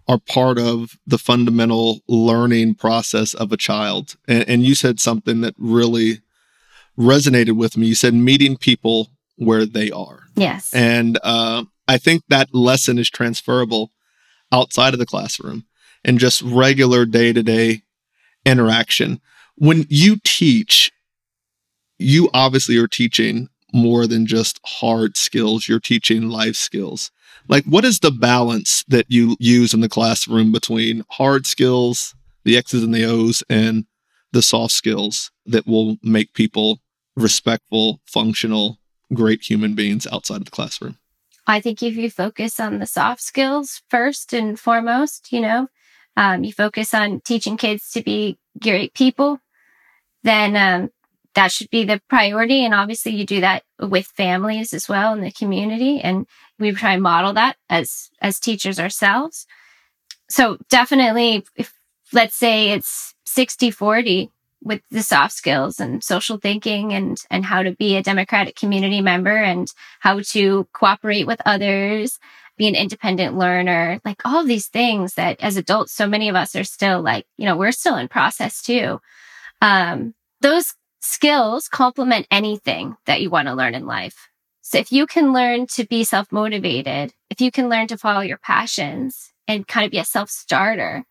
are 0.09 0.17
part 0.17 0.57
of 0.57 0.97
the 1.05 1.19
fundamental 1.19 2.01
learning 2.07 2.73
process 2.73 3.35
of 3.35 3.51
a 3.51 3.57
child? 3.57 4.17
And, 4.27 4.49
and 4.49 4.63
you 4.63 4.73
said 4.73 4.99
something 4.99 5.41
that 5.41 5.53
really 5.59 6.21
resonated 6.97 7.55
with 7.55 7.77
me. 7.77 7.87
You 7.87 7.95
said 7.95 8.15
meeting 8.15 8.57
people 8.57 9.09
where 9.37 9.67
they 9.67 9.91
are. 9.91 10.23
Yes. 10.35 10.73
And 10.73 11.19
uh, 11.23 11.65
I 11.87 11.99
think 11.99 12.23
that 12.27 12.53
lesson 12.53 12.97
is 12.97 13.09
transferable 13.09 13.91
outside 14.51 14.93
of 14.93 14.99
the 14.99 15.05
classroom 15.05 15.65
and 16.03 16.17
just 16.17 16.41
regular 16.41 17.05
day 17.05 17.31
to 17.31 17.43
day 17.43 17.83
interaction. 18.45 19.21
When 19.57 19.85
you 19.89 20.17
teach, 20.23 20.91
you 21.99 22.31
obviously 22.33 22.77
are 22.77 22.87
teaching 22.87 23.47
more 23.71 24.07
than 24.07 24.25
just 24.25 24.59
hard 24.65 25.17
skills, 25.17 25.67
you're 25.67 25.79
teaching 25.79 26.29
life 26.29 26.55
skills. 26.55 27.11
Like, 27.49 27.65
what 27.65 27.83
is 27.83 27.99
the 27.99 28.11
balance 28.11 28.85
that 28.87 29.07
you 29.09 29.35
use 29.39 29.73
in 29.73 29.81
the 29.81 29.89
classroom 29.89 30.51
between 30.51 31.03
hard 31.09 31.47
skills, 31.47 32.13
the 32.45 32.55
X's 32.55 32.83
and 32.83 32.93
the 32.93 33.03
O's, 33.05 33.43
and 33.49 33.85
the 34.31 34.43
soft 34.43 34.73
skills 34.73 35.31
that 35.47 35.65
will 35.65 35.97
make 36.03 36.33
people 36.33 36.79
respectful, 37.15 38.01
functional, 38.05 38.77
great 39.15 39.49
human 39.49 39.73
beings 39.73 40.05
outside 40.11 40.37
of 40.37 40.45
the 40.45 40.51
classroom? 40.51 40.99
I 41.47 41.59
think 41.59 41.81
if 41.81 41.95
you 41.95 42.11
focus 42.11 42.59
on 42.59 42.77
the 42.77 42.85
soft 42.85 43.23
skills 43.23 43.81
first 43.89 44.31
and 44.31 44.59
foremost, 44.59 45.31
you 45.31 45.41
know, 45.41 45.67
um, 46.15 46.43
you 46.43 46.53
focus 46.53 46.93
on 46.93 47.21
teaching 47.21 47.57
kids 47.57 47.89
to 47.93 48.03
be 48.03 48.37
great 48.61 48.93
people, 48.93 49.39
then 50.21 50.55
um, 50.55 50.91
that 51.33 51.51
should 51.51 51.71
be 51.71 51.83
the 51.83 51.99
priority. 52.09 52.63
And 52.63 52.75
obviously, 52.75 53.15
you 53.15 53.25
do 53.25 53.41
that 53.41 53.63
with 53.79 54.05
families 54.05 54.71
as 54.71 54.87
well 54.87 55.13
in 55.13 55.21
the 55.21 55.31
community, 55.31 55.99
and 55.99 56.27
we 56.59 56.71
try 56.71 56.93
and 56.93 57.03
model 57.03 57.33
that 57.33 57.55
as 57.69 58.09
as 58.21 58.39
teachers 58.39 58.79
ourselves. 58.79 59.47
So 60.29 60.57
definitely, 60.69 61.45
if 61.55 61.73
let's 62.13 62.35
say 62.35 62.71
it's 62.71 63.13
60 63.25 63.71
40 63.71 64.31
with 64.61 64.81
the 64.91 65.03
soft 65.03 65.33
skills 65.33 65.79
and 65.79 66.03
social 66.03 66.37
thinking 66.37 66.93
and 66.93 67.17
and 67.29 67.45
how 67.45 67.63
to 67.63 67.71
be 67.71 67.95
a 67.95 68.03
democratic 68.03 68.55
community 68.55 69.01
member 69.01 69.35
and 69.35 69.71
how 69.99 70.19
to 70.19 70.67
cooperate 70.73 71.27
with 71.27 71.41
others 71.45 72.19
be 72.57 72.67
an 72.67 72.75
independent 72.75 73.37
learner 73.37 74.01
like 74.03 74.21
all 74.25 74.43
these 74.43 74.67
things 74.67 75.13
that 75.13 75.39
as 75.39 75.55
adults 75.55 75.93
so 75.93 76.07
many 76.07 76.27
of 76.27 76.35
us 76.35 76.55
are 76.55 76.63
still 76.63 77.01
like 77.01 77.25
you 77.37 77.45
know 77.45 77.55
we're 77.55 77.71
still 77.71 77.95
in 77.95 78.07
process 78.07 78.61
too 78.61 78.99
um, 79.61 80.13
those 80.41 80.73
skills 81.01 81.67
complement 81.69 82.27
anything 82.29 82.95
that 83.05 83.21
you 83.21 83.29
want 83.29 83.47
to 83.47 83.53
learn 83.53 83.75
in 83.75 83.85
life 83.85 84.29
so 84.69 84.77
if 84.77 84.91
you 84.91 85.07
can 85.07 85.33
learn 85.33 85.65
to 85.65 85.83
be 85.85 86.03
self-motivated 86.03 87.13
if 87.29 87.41
you 87.41 87.51
can 87.51 87.69
learn 87.69 87.87
to 87.87 87.97
follow 87.97 88.21
your 88.21 88.37
passions 88.37 89.33
and 89.47 89.67
kind 89.67 89.85
of 89.85 89.91
be 89.91 89.97
a 89.97 90.05
self-starter 90.05 91.03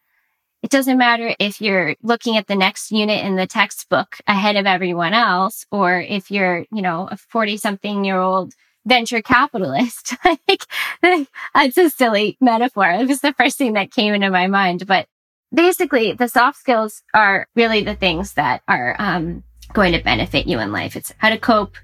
it 0.63 0.71
doesn't 0.71 0.99
matter 0.99 1.35
if 1.39 1.61
you're 1.61 1.95
looking 2.03 2.37
at 2.37 2.49
the 2.49 2.57
next 2.57 2.91
unit 2.91 3.25
in 3.25 3.37
the 3.37 3.47
textbook 3.47 4.17
ahead 4.27 4.57
of 4.57 4.67
everyone 4.67 5.15
else, 5.15 5.65
or 5.71 6.01
if 6.01 6.33
you're, 6.33 6.67
you 6.73 6.83
know, 6.83 7.09
a 7.11 7.17
40 7.17 7.59
something 7.59 8.05
year 8.05 8.19
old 8.19 8.55
venture 8.85 9.23
capitalist. 9.23 10.17
like, 10.25 10.65
it's 11.03 11.79
a 11.79 11.91
silly 11.91 12.37
metaphor. 12.41 12.91
It 12.91 13.07
was 13.07 13.21
the 13.21 13.35
first 13.35 13.57
thing 13.57 13.75
that 13.75 13.93
came 13.93 14.15
into 14.15 14.31
my 14.31 14.49
mind. 14.49 14.87
But 14.87 15.07
basically, 15.55 16.13
the 16.13 16.29
soft 16.29 16.59
skills 16.59 17.03
are 17.15 17.47
really 17.55 17.85
the 17.85 17.95
things 17.95 18.35
that 18.35 18.63
are 18.67 18.97
um, 18.99 19.45
going 19.73 19.93
to 19.93 20.03
benefit 20.03 20.49
you 20.49 20.59
in 20.59 20.73
life. 20.73 20.97
It's 20.97 21.13
how 21.19 21.31
to 21.31 21.39
cope 21.39 21.77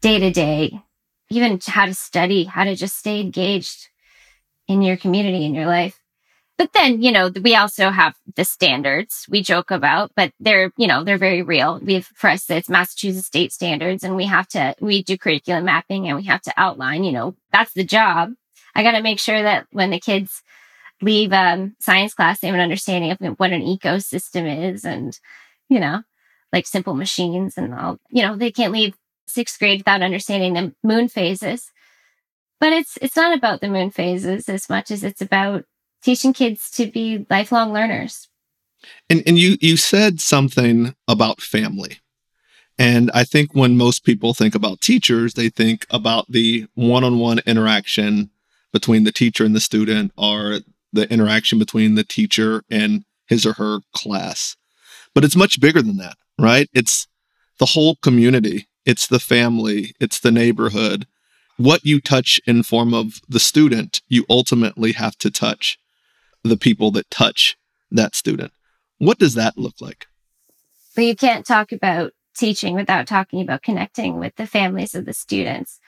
day 0.00 0.20
to 0.20 0.30
day, 0.30 0.80
even 1.32 1.58
how 1.66 1.86
to 1.86 1.94
study, 1.94 2.44
how 2.44 2.64
to 2.64 2.76
just 2.76 2.96
stay 2.96 3.20
engaged 3.20 3.88
in 4.68 4.82
your 4.82 4.96
community, 4.96 5.44
in 5.44 5.54
your 5.54 5.66
life. 5.66 5.98
But 6.58 6.74
then, 6.74 7.02
you 7.02 7.10
know, 7.10 7.30
we 7.42 7.56
also 7.56 7.90
have 7.90 8.14
the 8.36 8.44
standards 8.44 9.26
we 9.28 9.42
joke 9.42 9.70
about, 9.70 10.12
but 10.14 10.32
they're, 10.38 10.70
you 10.76 10.86
know, 10.86 11.02
they're 11.02 11.18
very 11.18 11.42
real. 11.42 11.80
We 11.82 11.94
have, 11.94 12.06
for 12.14 12.28
us, 12.30 12.48
it's 12.50 12.68
Massachusetts 12.68 13.26
state 13.26 13.52
standards 13.52 14.04
and 14.04 14.14
we 14.14 14.26
have 14.26 14.46
to, 14.48 14.74
we 14.80 15.02
do 15.02 15.18
curriculum 15.18 15.64
mapping 15.64 16.06
and 16.06 16.16
we 16.16 16.24
have 16.24 16.42
to 16.42 16.52
outline, 16.56 17.04
you 17.04 17.12
know, 17.12 17.34
that's 17.50 17.72
the 17.72 17.84
job. 17.84 18.34
I 18.74 18.82
got 18.82 18.92
to 18.92 19.02
make 19.02 19.18
sure 19.18 19.42
that 19.42 19.66
when 19.72 19.90
the 19.90 19.98
kids 19.98 20.42
leave 21.00 21.32
um, 21.32 21.74
science 21.80 22.14
class, 22.14 22.40
they 22.40 22.46
have 22.46 22.54
an 22.54 22.60
understanding 22.60 23.10
of 23.10 23.38
what 23.38 23.52
an 23.52 23.62
ecosystem 23.62 24.72
is 24.72 24.84
and, 24.84 25.18
you 25.68 25.80
know, 25.80 26.02
like 26.52 26.66
simple 26.66 26.94
machines 26.94 27.56
and 27.56 27.74
all, 27.74 27.98
you 28.10 28.22
know, 28.22 28.36
they 28.36 28.52
can't 28.52 28.72
leave 28.72 28.94
sixth 29.26 29.58
grade 29.58 29.80
without 29.80 30.02
understanding 30.02 30.54
the 30.54 30.74
moon 30.82 31.08
phases. 31.08 31.70
But 32.60 32.72
it's, 32.72 32.96
it's 33.02 33.16
not 33.16 33.36
about 33.36 33.60
the 33.60 33.68
moon 33.68 33.90
phases 33.90 34.48
as 34.48 34.68
much 34.68 34.90
as 34.90 35.02
it's 35.02 35.20
about 35.20 35.64
teaching 36.02 36.32
kids 36.32 36.70
to 36.72 36.86
be 36.86 37.26
lifelong 37.28 37.72
learners. 37.72 38.28
And, 39.08 39.22
and 39.26 39.38
you, 39.38 39.56
you 39.60 39.76
said 39.76 40.20
something 40.20 40.94
about 41.08 41.40
family. 41.40 41.98
And 42.78 43.10
I 43.12 43.24
think 43.24 43.54
when 43.54 43.76
most 43.76 44.04
people 44.04 44.34
think 44.34 44.54
about 44.54 44.80
teachers, 44.80 45.34
they 45.34 45.48
think 45.48 45.86
about 45.90 46.30
the 46.30 46.66
one 46.74 47.04
on 47.04 47.18
one 47.18 47.40
interaction 47.46 48.30
between 48.72 49.04
the 49.04 49.12
teacher 49.12 49.44
and 49.44 49.54
the 49.54 49.60
student 49.60 50.12
or 50.16 50.60
the 50.92 51.10
interaction 51.12 51.58
between 51.58 51.94
the 51.94 52.04
teacher 52.04 52.64
and 52.70 53.04
his 53.26 53.46
or 53.46 53.54
her 53.54 53.80
class. 53.94 54.56
But 55.14 55.24
it's 55.24 55.36
much 55.36 55.60
bigger 55.60 55.82
than 55.82 55.98
that, 55.98 56.16
right? 56.38 56.68
It's 56.72 57.06
the 57.58 57.66
whole 57.66 57.96
community, 57.96 58.66
it's 58.84 59.06
the 59.06 59.20
family, 59.20 59.94
it's 60.00 60.20
the 60.20 60.32
neighborhood. 60.32 61.06
What 61.56 61.84
you 61.84 62.00
touch 62.00 62.40
in 62.46 62.62
form 62.62 62.94
of 62.94 63.20
the 63.28 63.40
student, 63.40 64.00
you 64.08 64.24
ultimately 64.28 64.92
have 64.92 65.16
to 65.18 65.30
touch 65.30 65.78
the 66.42 66.56
people 66.56 66.90
that 66.92 67.10
touch 67.10 67.56
that 67.90 68.14
student. 68.14 68.52
What 68.98 69.18
does 69.18 69.34
that 69.34 69.58
look 69.58 69.80
like? 69.80 70.06
But 70.94 71.04
you 71.04 71.16
can't 71.16 71.46
talk 71.46 71.72
about 71.72 72.12
teaching 72.36 72.74
without 72.74 73.06
talking 73.06 73.42
about 73.42 73.62
connecting 73.62 74.18
with 74.18 74.36
the 74.36 74.46
families 74.46 74.94
of 74.94 75.04
the 75.04 75.12
students. 75.12 75.78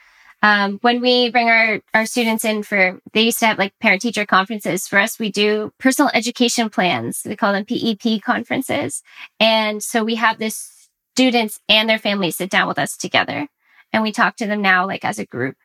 Um, 0.42 0.78
when 0.82 1.00
we 1.00 1.30
bring 1.30 1.48
our, 1.48 1.80
our 1.94 2.04
students 2.04 2.44
in 2.44 2.62
for, 2.62 3.00
they 3.14 3.22
used 3.22 3.38
to 3.38 3.46
have 3.46 3.58
like 3.58 3.72
parent 3.80 4.02
teacher 4.02 4.26
conferences. 4.26 4.86
For 4.86 4.98
us, 4.98 5.18
we 5.18 5.32
do 5.32 5.72
personal 5.78 6.10
education 6.12 6.68
plans. 6.68 7.22
We 7.24 7.34
call 7.34 7.54
them 7.54 7.64
PEP 7.64 8.20
conferences. 8.22 9.02
And 9.40 9.82
so 9.82 10.04
we 10.04 10.16
have 10.16 10.38
this 10.38 10.73
students 11.14 11.60
and 11.68 11.88
their 11.88 11.98
families 11.98 12.36
sit 12.36 12.50
down 12.50 12.66
with 12.66 12.78
us 12.78 12.96
together 12.96 13.46
and 13.92 14.02
we 14.02 14.10
talk 14.10 14.34
to 14.36 14.46
them 14.46 14.60
now 14.60 14.84
like 14.84 15.04
as 15.04 15.20
a 15.20 15.26
group. 15.26 15.56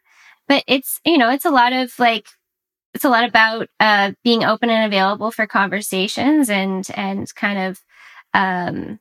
But 0.48 0.64
it's, 0.68 1.02
you 1.04 1.18
know, 1.18 1.32
it's 1.32 1.46
a 1.46 1.50
lot 1.50 1.74
of 1.74 1.98
like, 1.98 2.28
it's 2.94 3.04
a 3.04 3.10
lot 3.10 3.24
about 3.24 3.68
uh, 3.80 4.12
being 4.24 4.44
open 4.44 4.70
and 4.70 4.86
available 4.86 5.32
for 5.32 5.48
conversations 5.48 6.50
and, 6.52 6.88
and 6.96 7.34
kind 7.34 7.60
of, 7.60 7.82
um, 8.36 9.00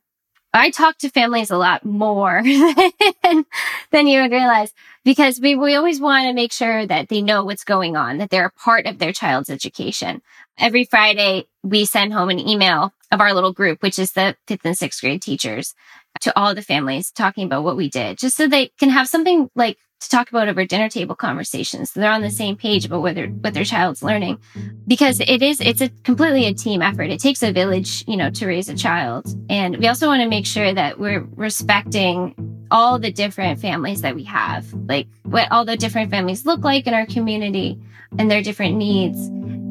I 0.54 0.70
talk 0.70 0.96
to 0.98 1.10
families 1.10 1.50
a 1.50 1.58
lot 1.58 1.84
more 1.84 2.42
than, 3.22 3.44
than 3.90 4.06
you 4.06 4.22
would 4.22 4.32
realize 4.32 4.72
because 5.04 5.38
we, 5.40 5.54
we 5.54 5.74
always 5.74 6.00
want 6.00 6.26
to 6.26 6.32
make 6.32 6.52
sure 6.52 6.86
that 6.86 7.10
they 7.10 7.20
know 7.20 7.44
what's 7.44 7.64
going 7.64 7.96
on, 7.96 8.16
that 8.18 8.30
they're 8.30 8.46
a 8.46 8.60
part 8.60 8.86
of 8.86 8.98
their 8.98 9.12
child's 9.12 9.50
education. 9.50 10.22
Every 10.56 10.84
Friday, 10.84 11.46
we 11.62 11.84
send 11.84 12.14
home 12.14 12.30
an 12.30 12.40
email 12.40 12.94
of 13.12 13.20
our 13.20 13.34
little 13.34 13.52
group, 13.52 13.82
which 13.82 13.98
is 13.98 14.12
the 14.12 14.36
fifth 14.46 14.64
and 14.64 14.76
sixth 14.76 15.02
grade 15.02 15.20
teachers 15.20 15.74
to 16.20 16.38
all 16.38 16.54
the 16.54 16.62
families 16.62 17.10
talking 17.10 17.44
about 17.44 17.64
what 17.64 17.76
we 17.76 17.88
did, 17.88 18.18
just 18.18 18.36
so 18.36 18.46
they 18.46 18.68
can 18.78 18.90
have 18.90 19.08
something 19.08 19.50
like 19.54 19.78
to 20.00 20.08
talk 20.08 20.30
about 20.30 20.48
over 20.48 20.64
dinner 20.64 20.88
table 20.88 21.16
conversations. 21.16 21.90
So 21.90 22.00
they're 22.00 22.10
on 22.10 22.22
the 22.22 22.30
same 22.30 22.54
mm-hmm. 22.54 22.62
page 22.62 22.84
about 22.84 23.02
what 23.02 23.14
their 23.14 23.28
what 23.28 23.54
their 23.54 23.64
child's 23.64 24.02
learning. 24.02 24.38
Because 24.86 25.20
it 25.20 25.42
is 25.42 25.60
it's 25.60 25.80
a 25.80 25.88
completely 26.04 26.46
a 26.46 26.54
team 26.54 26.82
effort. 26.82 27.10
It 27.10 27.20
takes 27.20 27.42
a 27.42 27.52
village, 27.52 28.04
you 28.06 28.16
know, 28.16 28.30
to 28.30 28.46
raise 28.46 28.68
a 28.68 28.76
child. 28.76 29.26
And 29.48 29.76
we 29.78 29.88
also 29.88 30.06
want 30.06 30.22
to 30.22 30.28
make 30.28 30.46
sure 30.46 30.72
that 30.72 30.98
we're 30.98 31.26
respecting 31.34 32.34
all 32.70 32.98
the 32.98 33.10
different 33.10 33.60
families 33.60 34.02
that 34.02 34.14
we 34.14 34.24
have, 34.24 34.72
like 34.86 35.08
what 35.22 35.50
all 35.50 35.64
the 35.64 35.76
different 35.76 36.10
families 36.10 36.44
look 36.46 36.60
like 36.60 36.86
in 36.86 36.94
our 36.94 37.06
community 37.06 37.80
and 38.18 38.30
their 38.30 38.42
different 38.42 38.76
needs. 38.76 39.18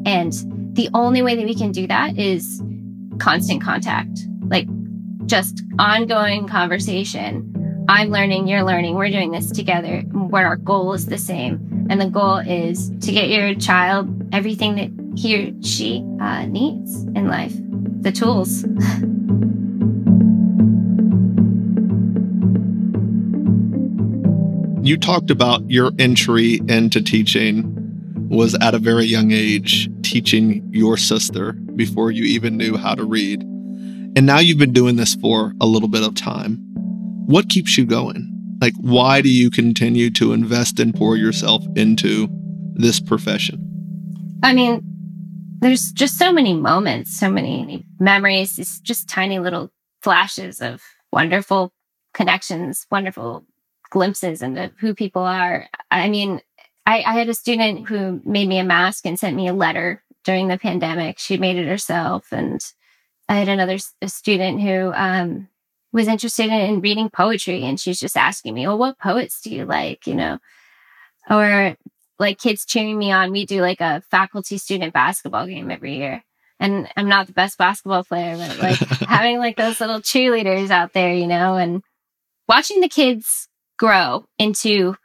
And 0.06 0.32
the 0.74 0.90
only 0.94 1.22
way 1.22 1.36
that 1.36 1.44
we 1.44 1.54
can 1.54 1.72
do 1.72 1.86
that 1.86 2.18
is 2.18 2.62
constant 3.18 3.62
contact, 3.62 4.26
like 4.46 4.66
just 5.28 5.62
ongoing 5.78 6.48
conversation 6.48 7.54
I'm 7.88 8.10
learning, 8.10 8.48
you're 8.48 8.64
learning, 8.64 8.96
we're 8.96 9.08
doing 9.08 9.30
this 9.30 9.50
together. 9.50 10.02
What 10.12 10.44
our 10.44 10.56
goal 10.56 10.92
is 10.92 11.06
the 11.06 11.16
same. 11.16 11.86
And 11.88 11.98
the 11.98 12.10
goal 12.10 12.36
is 12.36 12.90
to 13.00 13.12
get 13.12 13.30
your 13.30 13.54
child 13.54 14.28
everything 14.30 14.74
that 14.74 15.18
he 15.18 15.48
or 15.48 15.62
she 15.62 16.04
uh, 16.20 16.44
needs 16.44 17.04
in 17.04 17.28
life, 17.28 17.54
the 18.02 18.12
tools. 18.12 18.62
you 24.86 24.98
talked 24.98 25.30
about 25.30 25.62
your 25.70 25.92
entry 25.98 26.60
into 26.68 27.00
teaching 27.00 27.74
was 28.28 28.54
at 28.56 28.74
a 28.74 28.78
very 28.78 29.06
young 29.06 29.32
age, 29.32 29.88
teaching 30.02 30.68
your 30.74 30.98
sister 30.98 31.54
before 31.54 32.10
you 32.10 32.24
even 32.24 32.58
knew 32.58 32.76
how 32.76 32.94
to 32.94 33.04
read. 33.04 33.42
And 34.18 34.26
now 34.26 34.40
you've 34.40 34.58
been 34.58 34.72
doing 34.72 34.96
this 34.96 35.14
for 35.14 35.52
a 35.60 35.66
little 35.66 35.88
bit 35.88 36.02
of 36.02 36.16
time 36.16 36.58
what 37.28 37.48
keeps 37.48 37.78
you 37.78 37.86
going? 37.86 38.56
Like, 38.60 38.72
why 38.80 39.20
do 39.20 39.28
you 39.28 39.48
continue 39.48 40.10
to 40.12 40.32
invest 40.32 40.80
and 40.80 40.92
pour 40.92 41.16
yourself 41.16 41.62
into 41.76 42.28
this 42.72 42.98
profession? 42.98 43.62
I 44.42 44.54
mean, 44.54 44.82
there's 45.60 45.92
just 45.92 46.18
so 46.18 46.32
many 46.32 46.54
moments, 46.54 47.16
so 47.16 47.30
many 47.30 47.86
memories, 48.00 48.58
it's 48.58 48.80
just 48.80 49.08
tiny 49.08 49.38
little 49.38 49.70
flashes 50.02 50.60
of 50.60 50.82
wonderful 51.12 51.72
connections, 52.12 52.86
wonderful 52.90 53.44
glimpses 53.90 54.42
into 54.42 54.72
who 54.80 54.96
people 54.96 55.22
are. 55.22 55.68
I 55.92 56.08
mean, 56.08 56.40
I, 56.86 57.04
I 57.06 57.12
had 57.12 57.28
a 57.28 57.34
student 57.34 57.88
who 57.88 58.20
made 58.24 58.48
me 58.48 58.58
a 58.58 58.64
mask 58.64 59.06
and 59.06 59.16
sent 59.16 59.36
me 59.36 59.46
a 59.46 59.54
letter 59.54 60.02
during 60.24 60.48
the 60.48 60.58
pandemic. 60.58 61.20
She 61.20 61.36
made 61.36 61.56
it 61.56 61.68
herself. 61.68 62.32
And 62.32 62.60
I 63.28 63.36
had 63.36 63.48
another 63.48 63.78
student 64.06 64.60
who 64.60 64.92
um, 64.94 65.48
was 65.92 66.08
interested 66.08 66.50
in 66.50 66.80
reading 66.80 67.10
poetry 67.10 67.62
and 67.62 67.78
she's 67.78 68.00
just 68.00 68.16
asking 68.16 68.54
me, 68.54 68.66
"Well, 68.66 68.78
what 68.78 68.98
poets 68.98 69.40
do 69.40 69.50
you 69.50 69.64
like?" 69.64 70.06
you 70.06 70.14
know. 70.14 70.38
Or 71.30 71.76
like 72.18 72.38
kids 72.38 72.64
cheering 72.64 72.98
me 72.98 73.12
on. 73.12 73.32
We 73.32 73.46
do 73.46 73.60
like 73.60 73.80
a 73.80 74.02
faculty 74.10 74.58
student 74.58 74.92
basketball 74.92 75.46
game 75.46 75.70
every 75.70 75.96
year. 75.96 76.24
And 76.60 76.88
I'm 76.96 77.08
not 77.08 77.28
the 77.28 77.32
best 77.32 77.56
basketball 77.58 78.02
player, 78.02 78.36
but 78.36 78.58
like 78.58 78.78
having 79.08 79.38
like 79.38 79.56
those 79.56 79.80
little 79.80 80.00
cheerleaders 80.00 80.70
out 80.70 80.92
there, 80.92 81.12
you 81.12 81.26
know, 81.26 81.54
and 81.54 81.82
watching 82.48 82.80
the 82.80 82.88
kids 82.88 83.48
grow 83.78 84.26
into 84.38 84.96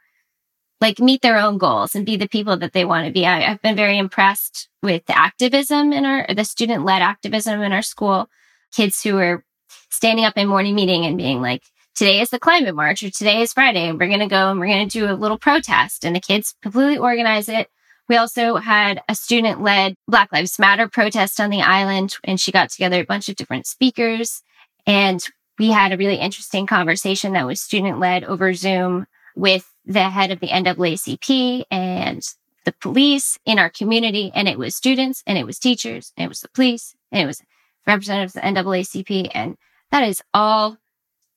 like 0.84 0.98
meet 0.98 1.22
their 1.22 1.38
own 1.38 1.56
goals 1.56 1.94
and 1.94 2.04
be 2.04 2.18
the 2.18 2.28
people 2.28 2.58
that 2.58 2.74
they 2.74 2.84
want 2.84 3.06
to 3.06 3.12
be. 3.12 3.24
I, 3.24 3.40
have 3.40 3.62
been 3.62 3.74
very 3.74 3.96
impressed 3.96 4.68
with 4.82 5.06
the 5.06 5.16
activism 5.16 5.94
in 5.94 6.04
our, 6.04 6.26
the 6.34 6.44
student 6.44 6.84
led 6.84 7.00
activism 7.00 7.62
in 7.62 7.72
our 7.72 7.80
school. 7.80 8.28
Kids 8.70 9.02
who 9.02 9.16
are 9.16 9.42
standing 9.88 10.26
up 10.26 10.36
in 10.36 10.46
morning 10.46 10.74
meeting 10.74 11.06
and 11.06 11.16
being 11.16 11.40
like, 11.40 11.62
today 11.94 12.20
is 12.20 12.28
the 12.28 12.38
climate 12.38 12.74
march 12.74 13.02
or 13.02 13.08
today 13.08 13.40
is 13.40 13.54
Friday 13.54 13.88
and 13.88 13.98
we're 13.98 14.08
going 14.08 14.20
to 14.20 14.26
go 14.26 14.50
and 14.50 14.60
we're 14.60 14.66
going 14.66 14.86
to 14.86 14.98
do 14.98 15.10
a 15.10 15.16
little 15.16 15.38
protest. 15.38 16.04
And 16.04 16.14
the 16.14 16.20
kids 16.20 16.54
completely 16.60 16.98
organize 16.98 17.48
it. 17.48 17.68
We 18.06 18.18
also 18.18 18.56
had 18.56 19.02
a 19.08 19.14
student 19.14 19.62
led 19.62 19.94
Black 20.06 20.30
Lives 20.34 20.58
Matter 20.58 20.86
protest 20.86 21.40
on 21.40 21.48
the 21.48 21.62
island 21.62 22.18
and 22.24 22.38
she 22.38 22.52
got 22.52 22.68
together 22.68 23.00
a 23.00 23.06
bunch 23.06 23.30
of 23.30 23.36
different 23.36 23.66
speakers 23.66 24.42
and 24.86 25.24
we 25.58 25.70
had 25.70 25.92
a 25.92 25.96
really 25.96 26.16
interesting 26.16 26.66
conversation 26.66 27.32
that 27.32 27.46
was 27.46 27.62
student 27.62 28.00
led 28.00 28.24
over 28.24 28.52
Zoom 28.52 29.06
with 29.34 29.70
the 29.84 30.08
head 30.10 30.30
of 30.30 30.40
the 30.40 30.48
NAACP 30.48 31.64
and 31.70 32.22
the 32.64 32.72
police 32.72 33.38
in 33.44 33.58
our 33.58 33.70
community. 33.70 34.30
And 34.34 34.48
it 34.48 34.58
was 34.58 34.74
students 34.74 35.22
and 35.26 35.36
it 35.36 35.46
was 35.46 35.58
teachers 35.58 36.12
and 36.16 36.24
it 36.24 36.28
was 36.28 36.40
the 36.40 36.48
police 36.48 36.94
and 37.12 37.22
it 37.22 37.26
was 37.26 37.42
representatives 37.86 38.36
of 38.36 38.42
the 38.42 38.48
NAACP. 38.48 39.30
And 39.34 39.56
that 39.90 40.04
is 40.04 40.22
all 40.32 40.78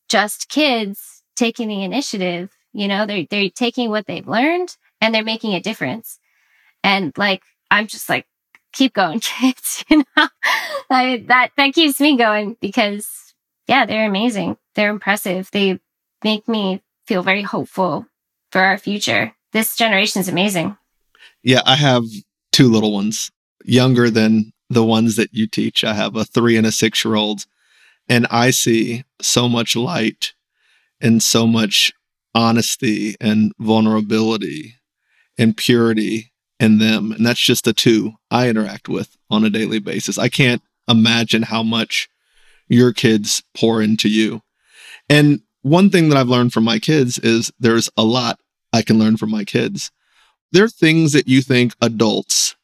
just 0.07 0.49
kids 0.49 1.23
taking 1.35 1.67
the 1.67 1.83
initiative. 1.83 2.51
You 2.73 2.87
know, 2.87 3.05
they're, 3.05 3.25
they're 3.29 3.49
taking 3.49 3.89
what 3.89 4.05
they've 4.05 4.27
learned 4.27 4.77
and 5.01 5.13
they're 5.13 5.23
making 5.23 5.53
a 5.53 5.61
difference. 5.61 6.19
And 6.83 7.11
like, 7.17 7.43
I'm 7.69 7.87
just 7.87 8.07
like, 8.07 8.25
keep 8.71 8.93
going, 8.93 9.19
kids. 9.21 9.83
You 9.89 10.03
know, 10.15 10.27
I, 10.89 11.25
that, 11.27 11.51
that 11.57 11.73
keeps 11.73 11.99
me 11.99 12.17
going 12.17 12.55
because 12.61 13.27
yeah, 13.67 13.85
they're 13.85 14.07
amazing. 14.07 14.57
They're 14.75 14.89
impressive. 14.89 15.49
They 15.51 15.79
make 16.23 16.47
me 16.47 16.81
feel 17.07 17.23
very 17.23 17.41
hopeful 17.41 18.05
for 18.51 18.61
our 18.61 18.77
future. 18.77 19.33
This 19.53 19.75
generation 19.75 20.19
is 20.19 20.29
amazing. 20.29 20.77
Yeah, 21.43 21.61
I 21.65 21.75
have 21.75 22.03
two 22.51 22.69
little 22.69 22.93
ones, 22.93 23.31
younger 23.63 24.09
than 24.09 24.51
the 24.69 24.83
ones 24.83 25.15
that 25.15 25.33
you 25.33 25.47
teach. 25.47 25.83
I 25.83 25.93
have 25.93 26.15
a 26.15 26.25
three 26.25 26.57
and 26.57 26.67
a 26.67 26.71
six 26.71 27.03
year 27.03 27.15
old, 27.15 27.45
and 28.09 28.27
I 28.29 28.51
see 28.51 29.03
so 29.21 29.47
much 29.47 29.75
light 29.75 30.33
and 30.99 31.23
so 31.23 31.47
much 31.47 31.93
honesty 32.35 33.15
and 33.19 33.51
vulnerability 33.59 34.75
and 35.37 35.55
purity 35.55 36.31
in 36.59 36.79
them. 36.79 37.11
And 37.11 37.25
that's 37.25 37.39
just 37.39 37.65
the 37.65 37.73
two 37.73 38.13
I 38.29 38.49
interact 38.49 38.89
with 38.89 39.15
on 39.29 39.43
a 39.43 39.49
daily 39.49 39.79
basis. 39.79 40.17
I 40.17 40.29
can't 40.29 40.61
imagine 40.87 41.43
how 41.43 41.63
much 41.63 42.09
your 42.67 42.93
kids 42.93 43.43
pour 43.55 43.81
into 43.81 44.09
you. 44.09 44.41
And 45.09 45.41
one 45.61 45.89
thing 45.89 46.09
that 46.09 46.17
I've 46.17 46.29
learned 46.29 46.53
from 46.53 46.63
my 46.63 46.79
kids 46.79 47.17
is 47.19 47.51
there's 47.59 47.89
a 47.97 48.03
lot 48.03 48.39
I 48.73 48.81
can 48.81 48.99
learn 48.99 49.17
from 49.17 49.31
my 49.31 49.43
kids. 49.43 49.91
There 50.51 50.63
are 50.63 50.69
things 50.69 51.13
that 51.13 51.27
you 51.27 51.41
think 51.41 51.73
adults, 51.81 52.55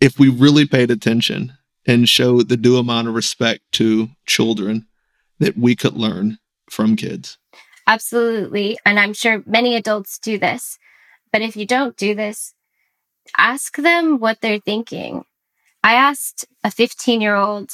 if 0.00 0.18
we 0.18 0.28
really 0.28 0.66
paid 0.66 0.90
attention 0.90 1.54
and 1.86 2.08
showed 2.08 2.48
the 2.48 2.56
due 2.56 2.76
amount 2.76 3.08
of 3.08 3.14
respect 3.14 3.62
to 3.72 4.10
children, 4.26 4.86
that 5.38 5.56
we 5.56 5.74
could 5.74 5.94
learn 5.94 6.38
from 6.70 6.96
kids. 6.96 7.38
Absolutely. 7.86 8.78
And 8.84 9.00
I'm 9.00 9.14
sure 9.14 9.42
many 9.46 9.74
adults 9.74 10.18
do 10.18 10.38
this. 10.38 10.78
But 11.32 11.42
if 11.42 11.56
you 11.56 11.66
don't 11.66 11.96
do 11.96 12.14
this, 12.14 12.54
ask 13.36 13.76
them 13.76 14.18
what 14.18 14.40
they're 14.40 14.60
thinking. 14.60 15.24
I 15.82 15.94
asked 15.94 16.44
a 16.62 16.70
15 16.70 17.20
year 17.20 17.36
old, 17.36 17.70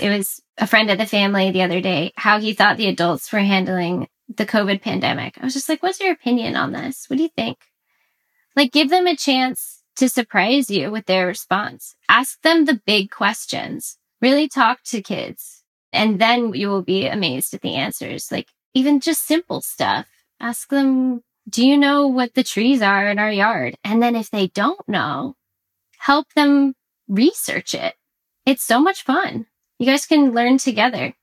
it 0.00 0.16
was 0.16 0.40
a 0.58 0.66
friend 0.66 0.90
of 0.90 0.98
the 0.98 1.06
family 1.06 1.50
the 1.50 1.62
other 1.62 1.80
day, 1.80 2.12
how 2.16 2.40
he 2.40 2.52
thought 2.52 2.76
the 2.76 2.88
adults 2.88 3.32
were 3.32 3.40
handling 3.40 4.08
the 4.36 4.46
COVID 4.46 4.80
pandemic. 4.82 5.36
I 5.40 5.44
was 5.44 5.54
just 5.54 5.68
like, 5.68 5.82
what's 5.82 6.00
your 6.00 6.12
opinion 6.12 6.56
on 6.56 6.72
this? 6.72 7.06
What 7.08 7.16
do 7.16 7.22
you 7.22 7.28
think? 7.28 7.58
Like, 8.56 8.72
give 8.72 8.90
them 8.90 9.06
a 9.06 9.16
chance 9.16 9.82
to 9.96 10.08
surprise 10.08 10.70
you 10.70 10.90
with 10.90 11.06
their 11.06 11.26
response. 11.26 11.94
Ask 12.08 12.40
them 12.42 12.64
the 12.64 12.80
big 12.86 13.10
questions. 13.10 13.98
Really 14.20 14.48
talk 14.48 14.82
to 14.84 15.02
kids. 15.02 15.62
And 15.92 16.20
then 16.20 16.54
you 16.54 16.68
will 16.68 16.82
be 16.82 17.06
amazed 17.06 17.54
at 17.54 17.60
the 17.60 17.74
answers. 17.74 18.30
Like, 18.30 18.48
even 18.74 19.00
just 19.00 19.26
simple 19.26 19.60
stuff. 19.60 20.06
Ask 20.40 20.68
them, 20.68 21.22
do 21.48 21.66
you 21.66 21.76
know 21.76 22.06
what 22.06 22.34
the 22.34 22.44
trees 22.44 22.82
are 22.82 23.08
in 23.08 23.18
our 23.18 23.32
yard? 23.32 23.76
And 23.82 24.02
then 24.02 24.14
if 24.14 24.30
they 24.30 24.46
don't 24.48 24.88
know, 24.88 25.36
help 25.98 26.32
them 26.34 26.74
research 27.08 27.74
it. 27.74 27.94
It's 28.46 28.62
so 28.62 28.80
much 28.80 29.02
fun. 29.02 29.46
You 29.80 29.86
guys 29.86 30.06
can 30.06 30.32
learn 30.32 30.58
together. 30.58 31.14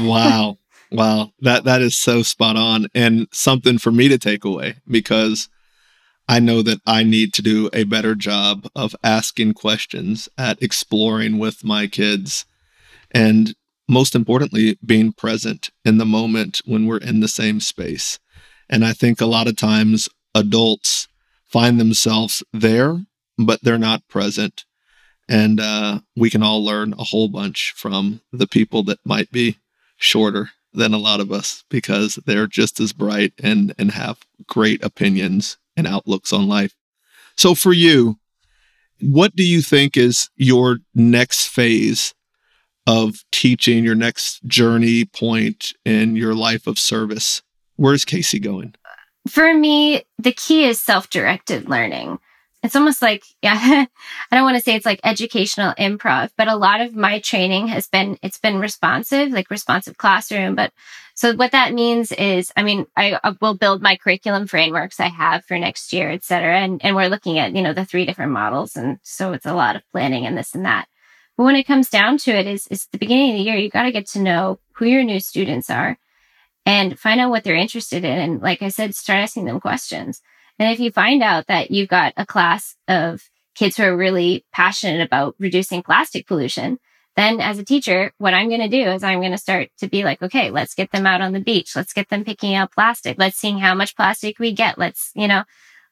wow. 0.00 0.56
Wow. 0.92 1.30
That 1.38 1.62
that 1.66 1.82
is 1.82 1.96
so 1.96 2.24
spot 2.24 2.56
on 2.56 2.88
and 2.96 3.28
something 3.30 3.78
for 3.78 3.92
me 3.92 4.08
to 4.08 4.18
take 4.18 4.44
away 4.44 4.78
because 4.88 5.48
I 6.26 6.40
know 6.40 6.62
that 6.62 6.80
I 6.84 7.04
need 7.04 7.32
to 7.34 7.42
do 7.42 7.70
a 7.72 7.84
better 7.84 8.16
job 8.16 8.66
of 8.74 8.96
asking 9.04 9.54
questions 9.54 10.28
at 10.36 10.60
exploring 10.60 11.38
with 11.38 11.62
my 11.62 11.86
kids 11.86 12.44
and 13.12 13.54
most 13.88 14.14
importantly, 14.14 14.78
being 14.84 15.12
present 15.12 15.70
in 15.84 15.98
the 15.98 16.04
moment 16.04 16.60
when 16.64 16.86
we're 16.86 16.98
in 16.98 17.20
the 17.20 17.28
same 17.28 17.60
space. 17.60 18.18
And 18.68 18.84
I 18.84 18.92
think 18.92 19.20
a 19.20 19.26
lot 19.26 19.48
of 19.48 19.56
times 19.56 20.08
adults 20.34 21.08
find 21.46 21.78
themselves 21.78 22.42
there, 22.52 23.04
but 23.36 23.60
they're 23.62 23.78
not 23.78 24.06
present. 24.08 24.64
And 25.30 25.60
uh, 25.60 26.00
we 26.16 26.28
can 26.28 26.42
all 26.42 26.62
learn 26.64 26.92
a 26.94 27.04
whole 27.04 27.28
bunch 27.28 27.72
from 27.76 28.20
the 28.32 28.48
people 28.48 28.82
that 28.82 28.98
might 29.04 29.30
be 29.30 29.58
shorter 29.96 30.50
than 30.72 30.92
a 30.92 30.98
lot 30.98 31.20
of 31.20 31.30
us 31.30 31.64
because 31.70 32.16
they're 32.26 32.48
just 32.48 32.80
as 32.80 32.92
bright 32.92 33.32
and, 33.40 33.72
and 33.78 33.92
have 33.92 34.18
great 34.48 34.82
opinions 34.82 35.56
and 35.76 35.86
outlooks 35.86 36.32
on 36.32 36.48
life. 36.48 36.74
So, 37.36 37.54
for 37.54 37.72
you, 37.72 38.18
what 39.00 39.36
do 39.36 39.44
you 39.44 39.62
think 39.62 39.96
is 39.96 40.30
your 40.36 40.78
next 40.96 41.46
phase 41.46 42.12
of 42.86 43.24
teaching, 43.30 43.84
your 43.84 43.94
next 43.94 44.44
journey 44.48 45.04
point 45.04 45.72
in 45.84 46.16
your 46.16 46.34
life 46.34 46.66
of 46.66 46.76
service? 46.76 47.40
Where's 47.76 48.04
Casey 48.04 48.40
going? 48.40 48.74
For 49.28 49.54
me, 49.54 50.02
the 50.18 50.32
key 50.32 50.64
is 50.64 50.80
self 50.80 51.08
directed 51.08 51.68
learning. 51.68 52.18
It's 52.62 52.76
almost 52.76 53.02
like, 53.02 53.24
yeah, 53.42 53.86
I 54.30 54.36
don't 54.36 54.44
want 54.44 54.56
to 54.56 54.62
say 54.62 54.74
it's 54.74 54.86
like 54.86 55.00
educational 55.04 55.74
improv, 55.74 56.30
but 56.36 56.48
a 56.48 56.56
lot 56.56 56.80
of 56.80 56.94
my 56.94 57.20
training 57.20 57.68
has 57.68 57.86
been, 57.86 58.18
it's 58.22 58.38
been 58.38 58.58
responsive, 58.58 59.30
like 59.30 59.50
responsive 59.50 59.96
classroom. 59.96 60.54
But 60.54 60.72
so 61.14 61.34
what 61.34 61.52
that 61.52 61.74
means 61.74 62.12
is, 62.12 62.52
I 62.56 62.62
mean, 62.62 62.86
I, 62.96 63.18
I 63.22 63.34
will 63.40 63.54
build 63.54 63.82
my 63.82 63.96
curriculum 63.96 64.46
frameworks 64.46 65.00
I 65.00 65.08
have 65.08 65.44
for 65.44 65.58
next 65.58 65.92
year, 65.92 66.10
et 66.10 66.24
cetera. 66.24 66.58
And, 66.58 66.84
and 66.84 66.96
we're 66.96 67.08
looking 67.08 67.38
at, 67.38 67.54
you 67.54 67.62
know, 67.62 67.72
the 67.72 67.84
three 67.84 68.06
different 68.06 68.32
models. 68.32 68.76
And 68.76 68.98
so 69.02 69.32
it's 69.32 69.46
a 69.46 69.54
lot 69.54 69.76
of 69.76 69.82
planning 69.92 70.26
and 70.26 70.36
this 70.36 70.54
and 70.54 70.64
that. 70.64 70.86
But 71.36 71.44
when 71.44 71.56
it 71.56 71.66
comes 71.66 71.88
down 71.88 72.18
to 72.18 72.32
it, 72.32 72.46
is 72.46 72.66
is 72.66 72.86
the 72.92 72.98
beginning 72.98 73.30
of 73.30 73.38
the 73.38 73.44
year, 73.44 73.56
you 73.56 73.70
got 73.70 73.84
to 73.84 73.92
get 73.92 74.06
to 74.08 74.20
know 74.20 74.60
who 74.72 74.84
your 74.84 75.02
new 75.02 75.20
students 75.20 75.70
are 75.70 75.98
and 76.66 76.98
find 76.98 77.20
out 77.20 77.30
what 77.30 77.44
they're 77.44 77.54
interested 77.54 78.04
in. 78.04 78.18
And 78.18 78.42
like 78.42 78.62
I 78.62 78.68
said, 78.68 78.94
start 78.94 79.20
asking 79.20 79.46
them 79.46 79.60
questions. 79.60 80.20
And 80.60 80.70
if 80.70 80.78
you 80.78 80.92
find 80.92 81.22
out 81.22 81.46
that 81.46 81.70
you've 81.70 81.88
got 81.88 82.12
a 82.18 82.26
class 82.26 82.76
of 82.86 83.22
kids 83.54 83.78
who 83.78 83.82
are 83.82 83.96
really 83.96 84.44
passionate 84.52 85.00
about 85.00 85.34
reducing 85.38 85.82
plastic 85.82 86.26
pollution, 86.26 86.78
then 87.16 87.40
as 87.40 87.58
a 87.58 87.64
teacher, 87.64 88.12
what 88.18 88.34
I'm 88.34 88.48
going 88.48 88.60
to 88.60 88.68
do 88.68 88.88
is 88.90 89.02
I'm 89.02 89.20
going 89.20 89.32
to 89.32 89.38
start 89.38 89.70
to 89.78 89.88
be 89.88 90.04
like, 90.04 90.22
okay, 90.22 90.50
let's 90.50 90.74
get 90.74 90.92
them 90.92 91.06
out 91.06 91.22
on 91.22 91.32
the 91.32 91.40
beach. 91.40 91.74
Let's 91.74 91.94
get 91.94 92.10
them 92.10 92.24
picking 92.24 92.54
up 92.54 92.72
plastic. 92.72 93.16
Let's 93.18 93.38
see 93.38 93.58
how 93.58 93.74
much 93.74 93.96
plastic 93.96 94.38
we 94.38 94.52
get. 94.52 94.78
Let's, 94.78 95.10
you 95.14 95.26
know, 95.26 95.44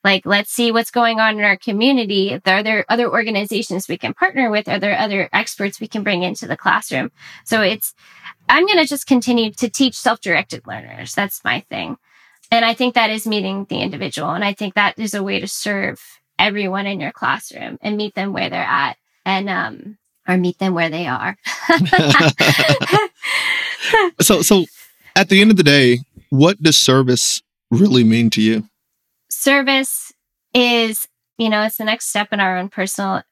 like, 0.04 0.26
let's 0.26 0.52
see 0.52 0.70
what's 0.70 0.92
going 0.92 1.18
on 1.18 1.38
in 1.38 1.44
our 1.44 1.57
community. 1.57 2.38
Are 2.46 2.62
there 2.62 2.85
other 2.88 3.11
organizations 3.11 3.88
we 3.88 3.98
can 3.98 4.14
partner 4.14 4.50
with, 4.50 4.68
are 4.68 4.78
there 4.78 4.96
other 4.96 5.28
experts 5.33 5.81
we 5.81 5.88
can 5.88 6.04
bring 6.04 6.22
into 6.22 6.46
the 6.46 6.57
classroom? 6.59 7.11
So 7.44 7.62
it's, 7.62 7.94
I'm 8.48 8.66
going 8.66 8.78
to 8.78 8.87
just 8.87 9.07
continue 9.07 9.50
to 9.54 9.68
teach 9.68 9.96
self-directed 9.96 10.66
learners. 10.66 11.14
That's 11.14 11.42
my 11.42 11.61
thing. 11.68 11.96
And 12.50 12.64
I 12.64 12.74
think 12.74 12.94
that 12.94 13.11
is 13.11 13.26
meeting 13.26 13.66
the 13.68 13.78
individual. 13.78 14.30
And 14.30 14.44
I 14.44 14.54
think 14.54 14.74
that 14.74 14.98
is 14.98 15.14
a 15.14 15.22
way 15.22 15.40
to 15.40 15.46
serve 15.46 16.00
everyone 16.38 16.87
in 16.87 17.00
your 17.00 17.12
classroom 17.12 17.78
and 17.82 17.96
meet 17.96 18.14
them 18.14 18.32
where 18.32 18.48
they're 18.48 18.62
at 18.62 18.96
and, 19.24 19.48
um, 19.48 19.98
or 20.26 20.37
meet 20.37 20.58
them 20.58 20.74
where 20.74 20.88
they 20.88 21.06
are. 21.06 21.37
so, 24.20 24.42
so 24.42 24.64
at 25.16 25.28
the 25.28 25.40
end 25.40 25.50
of 25.50 25.56
the 25.56 25.62
day, 25.62 25.98
what 26.30 26.62
does 26.62 26.76
service 26.76 27.42
really 27.70 28.04
mean 28.04 28.30
to 28.30 28.40
you? 28.40 28.68
service 29.38 30.12
is, 30.54 31.08
you 31.38 31.48
know, 31.48 31.62
it's 31.62 31.76
the 31.76 31.84
next 31.84 32.06
step 32.06 32.32
in 32.32 32.40
our 32.40 32.58
own 32.58 32.68
personal 32.68 33.22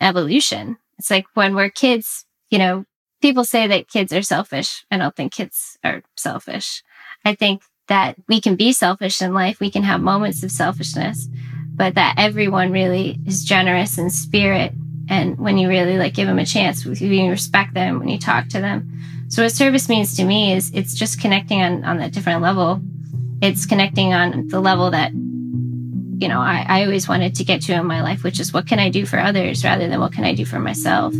evolution. 0.00 0.78
It's 0.98 1.10
like 1.10 1.26
when 1.34 1.54
we're 1.54 1.70
kids, 1.70 2.24
you 2.50 2.58
know, 2.58 2.84
people 3.20 3.44
say 3.44 3.66
that 3.66 3.88
kids 3.88 4.12
are 4.12 4.22
selfish. 4.22 4.84
I 4.90 4.98
don't 4.98 5.14
think 5.14 5.32
kids 5.32 5.76
are 5.84 6.02
selfish. 6.16 6.82
I 7.24 7.34
think 7.34 7.62
that 7.88 8.16
we 8.28 8.40
can 8.40 8.56
be 8.56 8.72
selfish 8.72 9.22
in 9.22 9.34
life. 9.34 9.60
We 9.60 9.70
can 9.70 9.82
have 9.82 10.00
moments 10.00 10.42
of 10.42 10.50
selfishness, 10.50 11.28
but 11.74 11.94
that 11.94 12.14
everyone 12.18 12.72
really 12.72 13.18
is 13.26 13.44
generous 13.44 13.98
in 13.98 14.10
spirit. 14.10 14.72
And 15.08 15.38
when 15.38 15.56
you 15.58 15.68
really 15.68 15.98
like 15.98 16.14
give 16.14 16.26
them 16.26 16.38
a 16.38 16.46
chance, 16.46 16.84
when 16.84 16.96
you 16.96 17.30
respect 17.30 17.74
them, 17.74 17.98
when 18.00 18.08
you 18.08 18.18
talk 18.18 18.48
to 18.48 18.60
them. 18.60 18.92
So 19.28 19.42
what 19.42 19.52
service 19.52 19.88
means 19.88 20.16
to 20.16 20.24
me 20.24 20.52
is 20.52 20.70
it's 20.74 20.94
just 20.94 21.20
connecting 21.20 21.62
on, 21.62 21.84
on 21.84 22.00
a 22.00 22.10
different 22.10 22.42
level. 22.42 22.80
It's 23.40 23.66
connecting 23.66 24.14
on 24.14 24.48
the 24.48 24.60
level 24.60 24.90
that 24.90 25.12
you 26.18 26.28
know, 26.28 26.40
I, 26.40 26.64
I 26.66 26.84
always 26.84 27.08
wanted 27.08 27.34
to 27.34 27.44
get 27.44 27.60
to 27.62 27.74
in 27.74 27.86
my 27.86 28.02
life, 28.02 28.24
which 28.24 28.40
is 28.40 28.52
what 28.52 28.66
can 28.66 28.78
I 28.78 28.88
do 28.88 29.04
for 29.04 29.18
others 29.18 29.62
rather 29.64 29.86
than 29.86 30.00
what 30.00 30.12
can 30.12 30.24
I 30.24 30.34
do 30.34 30.46
for 30.46 30.58
myself. 30.58 31.12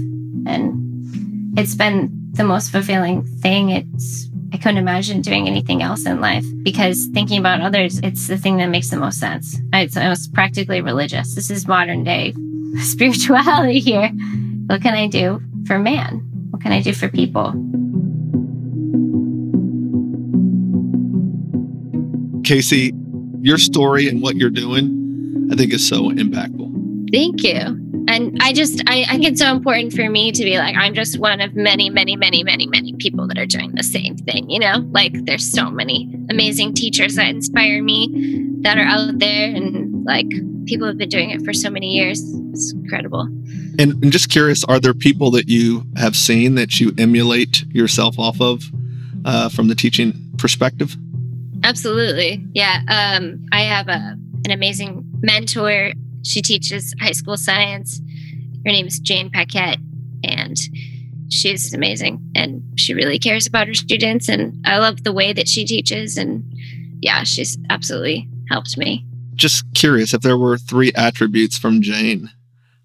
And 0.47 1.59
it's 1.59 1.75
been 1.75 2.11
the 2.33 2.45
most 2.45 2.71
fulfilling 2.71 3.23
thing. 3.25 3.71
It's, 3.71 4.29
I 4.53 4.59
couldn't 4.59 4.79
imagine 4.79 5.21
doing 5.23 5.47
anything 5.47 5.83
else 5.83 6.07
in 6.07 6.21
life 6.21 6.45
because 6.63 7.07
thinking 7.07 7.39
about 7.39 7.61
others, 7.61 7.99
it's 7.99 8.29
the 8.29 8.39
thing 8.39 8.59
that 8.59 8.69
makes 8.69 8.91
the 8.91 8.97
most 8.97 9.19
sense. 9.19 9.59
It's 9.73 9.97
almost 9.97 10.33
practically 10.33 10.81
religious. 10.81 11.35
This 11.35 11.51
is 11.51 11.67
modern 11.67 12.05
day 12.05 12.35
spirituality 12.79 13.81
here. 13.81 14.09
What 14.67 14.83
can 14.83 14.95
I 14.95 15.09
do 15.09 15.41
for 15.67 15.79
man? 15.79 16.19
What 16.51 16.63
can 16.63 16.73
I 16.73 16.81
do 16.81 16.93
for 16.93 17.09
people? 17.09 17.53
Casey, 22.45 22.93
your 23.43 23.59
story 23.59 24.09
and 24.09 24.23
what 24.23 24.37
you're 24.37 24.51
doing, 24.51 25.49
I 25.51 25.57
think 25.57 25.73
is 25.73 25.87
so 25.87 26.11
impactful. 26.11 27.11
Thank 27.13 27.43
you. 27.43 27.86
And 28.09 28.39
I 28.41 28.53
just, 28.53 28.83
I, 28.87 29.03
I 29.09 29.13
think 29.13 29.25
it's 29.27 29.41
so 29.41 29.51
important 29.51 29.93
for 29.93 30.09
me 30.09 30.31
to 30.31 30.45
be 30.45 30.59
like, 30.59 30.77
I'm 30.77 30.95
just 30.95 31.19
one 31.19 31.41
of 31.41 31.55
many, 31.57 31.91
many, 31.91 32.17
many, 32.17 32.45
many, 32.45 32.67
many 32.67 32.95
people 32.95 33.27
that 33.27 33.37
are 33.37 33.47
doing 33.47 33.75
the 33.75 33.83
same 33.83 34.17
thing, 34.17 34.49
you 34.49 34.61
know? 34.61 34.89
Like, 34.93 35.13
there's 35.25 35.51
so 35.51 35.71
many 35.71 36.09
amazing 36.31 36.75
teachers 36.75 37.17
that 37.17 37.29
inspire 37.29 37.83
me 37.83 38.47
that 38.61 38.79
are 38.79 38.85
out 38.85 39.19
there, 39.19 39.49
and 39.55 40.05
like, 40.05 40.29
people 40.67 40.87
have 40.87 40.99
been 40.99 41.09
doing 41.09 41.31
it 41.31 41.43
for 41.43 41.53
so 41.53 41.69
many 41.69 41.93
years. 41.93 42.23
It's 42.53 42.73
incredible. 42.73 43.23
And, 43.79 44.03
and 44.03 44.13
just 44.13 44.31
curious, 44.31 44.65
are 44.65 44.81
there 44.81 44.95
people 44.95 45.31
that 45.33 45.49
you 45.49 45.85
have 45.97 46.17
seen 46.17 46.55
that 46.55 46.81
you 46.81 46.93
emulate 46.99 47.65
yourself 47.73 48.19
off 48.19 48.41
of 48.41 48.63
uh, 49.25 49.49
from 49.49 49.69
the 49.69 49.75
teaching 49.75 50.15
perspective? 50.39 50.97
Absolutely. 51.65 52.45
Yeah. 52.53 52.83
Um, 52.89 53.47
I 53.53 53.63
have 53.63 53.89
a, 53.89 54.17
an 54.45 54.51
amazing 54.51 55.05
mentor. 55.21 55.93
She 56.27 56.43
teaches 56.43 56.93
high 57.01 57.13
school 57.13 57.37
science. 57.37 58.01
Her 58.65 58.73
name 58.73 58.89
is 58.89 58.99
Jane 58.99 59.31
Paquette, 59.31 59.79
and 60.25 60.57
she's 61.31 61.73
amazing. 61.73 62.21
And 62.35 62.63
she 62.77 62.95
really 62.95 63.19
cares 63.19 63.47
about 63.47 63.69
her 63.69 63.75
students. 63.75 64.29
And 64.29 64.61
I 64.67 64.79
love 64.79 65.05
the 65.05 65.13
way 65.13 65.33
that 65.33 65.47
she 65.49 65.65
teaches. 65.65 66.17
And 66.17 66.43
yeah, 67.01 67.23
she's 67.23 67.57
absolutely 67.71 68.29
helped 68.51 68.77
me. 68.77 69.07
just 69.37 69.65
curious 69.75 70.15
if 70.15 70.23
there 70.23 70.39
were 70.39 70.59
three 70.59 70.93
attributes 70.97 71.59
from 71.59 71.83
Jane 71.83 72.31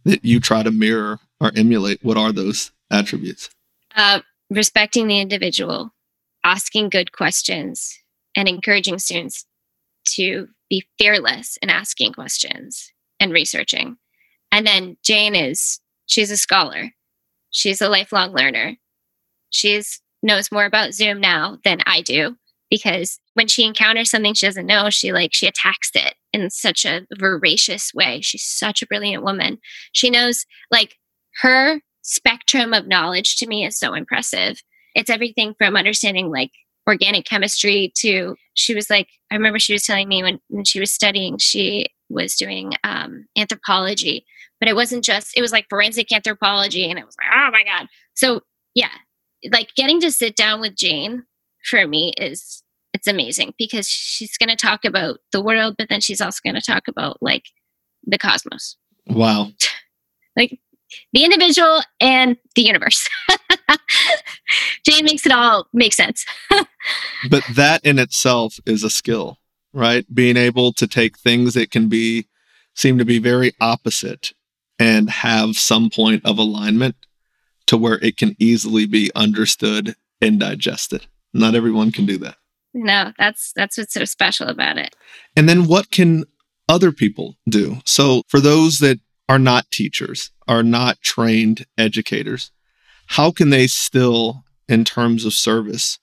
that 0.03 0.23
you 0.23 0.39
try 0.39 0.61
to 0.63 0.71
mirror 0.71 1.19
or 1.39 1.51
emulate, 1.55 2.03
what 2.03 2.17
are 2.17 2.31
those 2.31 2.71
attributes? 2.91 3.49
Uh, 3.95 4.19
respecting 4.49 5.07
the 5.07 5.19
individual, 5.19 5.93
asking 6.43 6.89
good 6.89 7.11
questions, 7.11 7.97
and 8.35 8.47
encouraging 8.47 8.99
students 8.99 9.45
to 10.05 10.47
be 10.69 10.85
fearless 10.97 11.57
in 11.61 11.69
asking 11.69 12.13
questions 12.13 12.90
and 13.21 13.31
researching. 13.31 13.95
And 14.51 14.67
then 14.67 14.97
Jane 15.03 15.35
is, 15.35 15.79
she's 16.07 16.31
a 16.31 16.37
scholar. 16.37 16.91
She's 17.51 17.81
a 17.81 17.87
lifelong 17.87 18.33
learner. 18.33 18.75
She's 19.49 20.01
knows 20.23 20.51
more 20.51 20.65
about 20.65 20.93
Zoom 20.93 21.19
now 21.19 21.57
than 21.63 21.79
I 21.85 22.01
do 22.01 22.35
because 22.69 23.19
when 23.33 23.47
she 23.47 23.65
encounters 23.65 24.09
something 24.09 24.33
she 24.33 24.45
doesn't 24.45 24.65
know, 24.65 24.89
she 24.89 25.11
like 25.11 25.33
she 25.33 25.47
attacks 25.47 25.91
it 25.95 26.15
in 26.33 26.49
such 26.49 26.85
a 26.85 27.05
voracious 27.19 27.93
way. 27.93 28.21
She's 28.21 28.43
such 28.43 28.81
a 28.81 28.87
brilliant 28.87 29.23
woman. 29.23 29.57
She 29.93 30.09
knows 30.09 30.45
like 30.71 30.95
her 31.41 31.81
spectrum 32.01 32.73
of 32.73 32.87
knowledge 32.87 33.37
to 33.37 33.47
me 33.47 33.65
is 33.65 33.77
so 33.77 33.93
impressive. 33.93 34.61
It's 34.95 35.09
everything 35.09 35.53
from 35.57 35.75
understanding 35.75 36.29
like 36.29 36.51
organic 36.87 37.25
chemistry 37.25 37.91
to 37.97 38.35
she 38.53 38.73
was 38.73 38.89
like 38.89 39.07
I 39.31 39.35
remember 39.35 39.59
she 39.59 39.73
was 39.73 39.83
telling 39.83 40.07
me 40.07 40.23
when, 40.23 40.39
when 40.47 40.63
she 40.63 40.79
was 40.79 40.91
studying 40.91 41.37
she 41.37 41.87
was 42.11 42.35
doing 42.35 42.73
um, 42.83 43.25
anthropology, 43.37 44.25
but 44.59 44.69
it 44.69 44.75
wasn't 44.75 45.03
just 45.03 45.37
it 45.37 45.41
was 45.41 45.51
like 45.51 45.65
forensic 45.69 46.11
anthropology, 46.11 46.89
and 46.89 46.99
it 46.99 47.05
was 47.05 47.15
like 47.19 47.29
oh 47.33 47.51
my 47.51 47.63
god. 47.63 47.87
So 48.13 48.41
yeah, 48.75 48.91
like 49.51 49.69
getting 49.75 49.99
to 50.01 50.11
sit 50.11 50.35
down 50.35 50.61
with 50.61 50.75
Jane 50.75 51.23
for 51.63 51.87
me 51.87 52.13
is 52.17 52.63
it's 52.93 53.07
amazing 53.07 53.53
because 53.57 53.87
she's 53.87 54.37
going 54.37 54.49
to 54.49 54.55
talk 54.55 54.85
about 54.85 55.19
the 55.31 55.41
world, 55.41 55.75
but 55.77 55.89
then 55.89 56.01
she's 56.01 56.21
also 56.21 56.39
going 56.43 56.55
to 56.55 56.61
talk 56.61 56.87
about 56.87 57.17
like 57.21 57.45
the 58.05 58.17
cosmos. 58.17 58.77
Wow. 59.07 59.51
like 60.35 60.59
the 61.13 61.23
individual 61.23 61.81
and 61.99 62.37
the 62.55 62.63
universe. 62.63 63.07
Jane 64.85 65.05
makes 65.05 65.25
it 65.25 65.31
all 65.31 65.67
make 65.73 65.93
sense. 65.93 66.25
but 67.29 67.43
that 67.55 67.83
in 67.85 67.97
itself 67.97 68.59
is 68.65 68.83
a 68.83 68.89
skill, 68.89 69.37
right? 69.73 70.05
Being 70.13 70.37
able 70.37 70.73
to 70.73 70.87
take 70.87 71.17
things 71.17 71.53
that 71.53 71.71
can 71.71 71.87
be 71.89 72.27
seem 72.75 72.97
to 72.97 73.05
be 73.05 73.19
very 73.19 73.53
opposite 73.59 74.33
and 74.79 75.09
have 75.09 75.55
some 75.55 75.89
point 75.89 76.25
of 76.25 76.37
alignment 76.37 76.95
to 77.67 77.77
where 77.77 77.99
it 77.99 78.17
can 78.17 78.35
easily 78.39 78.85
be 78.85 79.11
understood 79.15 79.95
and 80.21 80.39
digested. 80.39 81.05
Not 81.33 81.55
everyone 81.55 81.91
can 81.91 82.05
do 82.05 82.17
that. 82.19 82.35
No, 82.73 83.11
that's 83.17 83.51
that's 83.53 83.77
what's 83.77 83.93
so 83.93 84.05
special 84.05 84.47
about 84.47 84.77
it. 84.77 84.95
And 85.35 85.47
then 85.47 85.67
what 85.67 85.91
can 85.91 86.23
other 86.69 86.91
people 86.91 87.35
do? 87.47 87.77
So 87.85 88.23
for 88.27 88.39
those 88.39 88.79
that 88.79 88.99
are 89.27 89.39
not 89.39 89.69
teachers, 89.71 90.31
are 90.47 90.63
not 90.63 91.01
trained 91.01 91.65
educators, 91.77 92.51
how 93.07 93.31
can 93.31 93.49
they 93.49 93.67
still 93.67 94.43
in 94.67 94.85
terms 94.85 95.25
of 95.25 95.33
service 95.33 95.99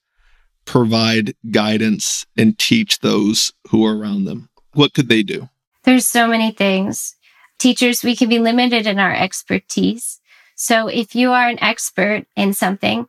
provide 0.68 1.35
guidance 1.50 2.26
and 2.37 2.59
teach 2.59 3.00
those 3.00 3.54
who 3.70 3.87
are 3.87 3.96
around 3.96 4.26
them? 4.26 4.50
What 4.74 4.92
could 4.92 5.09
they 5.09 5.22
do? 5.22 5.48
There's 5.85 6.07
so 6.07 6.28
many 6.28 6.50
things. 6.50 7.16
Teachers, 7.59 8.04
we 8.04 8.14
can 8.14 8.28
be 8.28 8.38
limited 8.38 8.87
in 8.87 8.98
our 8.98 9.14
expertise. 9.14 10.20
So 10.57 10.87
if 10.87 11.14
you 11.14 11.33
are 11.33 11.48
an 11.48 11.59
expert 11.62 12.26
in 12.37 12.52
something, 12.52 13.07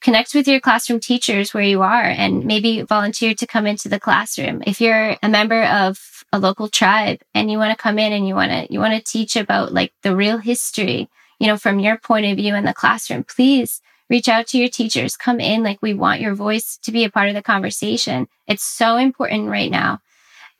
connect 0.00 0.34
with 0.34 0.48
your 0.48 0.58
classroom 0.58 0.98
teachers 0.98 1.54
where 1.54 1.62
you 1.62 1.82
are 1.82 2.02
and 2.02 2.44
maybe 2.44 2.82
volunteer 2.82 3.34
to 3.34 3.46
come 3.46 3.66
into 3.66 3.88
the 3.88 4.00
classroom. 4.00 4.64
If 4.66 4.80
you're 4.80 5.16
a 5.22 5.28
member 5.28 5.62
of 5.62 6.24
a 6.32 6.40
local 6.40 6.68
tribe 6.68 7.20
and 7.34 7.50
you 7.50 7.58
want 7.58 7.70
to 7.70 7.80
come 7.82 8.00
in 8.00 8.12
and 8.12 8.26
you 8.26 8.34
want 8.34 8.50
to 8.50 8.66
you 8.72 8.80
want 8.80 8.94
to 8.94 9.12
teach 9.12 9.36
about 9.36 9.72
like 9.72 9.92
the 10.02 10.16
real 10.16 10.38
history, 10.38 11.08
you 11.38 11.46
know, 11.46 11.56
from 11.56 11.78
your 11.78 11.98
point 11.98 12.26
of 12.26 12.36
view 12.36 12.56
in 12.56 12.64
the 12.64 12.74
classroom, 12.74 13.22
please 13.22 13.80
reach 14.08 14.28
out 14.28 14.46
to 14.48 14.58
your 14.58 14.68
teachers. 14.68 15.16
Come 15.16 15.40
in 15.40 15.62
like 15.62 15.82
we 15.82 15.94
want 15.94 16.20
your 16.20 16.34
voice 16.34 16.78
to 16.82 16.92
be 16.92 17.04
a 17.04 17.10
part 17.10 17.28
of 17.28 17.34
the 17.34 17.42
conversation. 17.42 18.28
It's 18.46 18.64
so 18.64 18.96
important 18.96 19.48
right 19.48 19.70
now. 19.70 20.00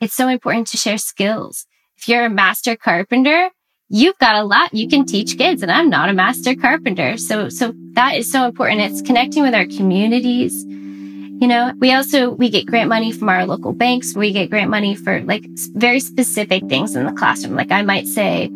It's 0.01 0.15
so 0.15 0.29
important 0.29 0.67
to 0.69 0.77
share 0.77 0.99
skills. 0.99 1.67
If 1.97 2.09
you're 2.09 2.27
a 2.27 2.31
master 2.31 2.77
carpenter, 2.77 3.51
you've 3.89 4.19
got 4.19 4.35
a 4.35 4.45
lot 4.45 4.75
you 4.75 4.89
can 4.89 5.07
teach 5.07 5.39
kids 5.39 5.63
and 5.63 5.71
I'm 5.71 5.89
not 5.89 6.09
a 6.09 6.13
master 6.13 6.55
carpenter. 6.55 7.17
So, 7.17 7.49
so 7.49 7.73
that 7.93 8.17
is 8.17 8.31
so 8.31 8.45
important. 8.45 8.81
It's 8.81 9.01
connecting 9.01 9.43
with 9.43 9.55
our 9.55 9.67
communities. 9.67 10.65
You 10.65 11.49
know, 11.49 11.73
we 11.79 11.93
also, 11.93 12.31
we 12.31 12.51
get 12.51 12.67
grant 12.67 12.89
money 12.89 13.13
from 13.13 13.29
our 13.29 13.47
local 13.47 13.73
banks. 13.73 14.15
We 14.15 14.33
get 14.33 14.51
grant 14.51 14.71
money 14.71 14.95
for 14.95 15.21
like 15.23 15.45
very 15.75 16.01
specific 16.01 16.67
things 16.69 16.97
in 16.97 17.07
the 17.07 17.13
classroom. 17.13 17.55
Like 17.55 17.71
I 17.71 17.83
might 17.83 18.07
say, 18.07 18.51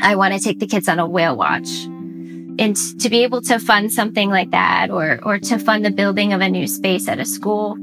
I 0.00 0.16
want 0.16 0.34
to 0.34 0.40
take 0.40 0.60
the 0.60 0.66
kids 0.66 0.88
on 0.88 0.98
a 0.98 1.06
whale 1.06 1.36
watch. 1.36 1.68
And 2.60 2.76
to 3.00 3.08
be 3.08 3.22
able 3.22 3.40
to 3.42 3.58
fund 3.58 3.90
something 3.90 4.28
like 4.28 4.50
that 4.50 4.90
or, 4.90 5.18
or 5.22 5.38
to 5.38 5.58
fund 5.58 5.82
the 5.82 5.90
building 5.90 6.34
of 6.34 6.42
a 6.42 6.48
new 6.48 6.66
space 6.66 7.08
at 7.08 7.18
a 7.18 7.24
school, 7.24 7.78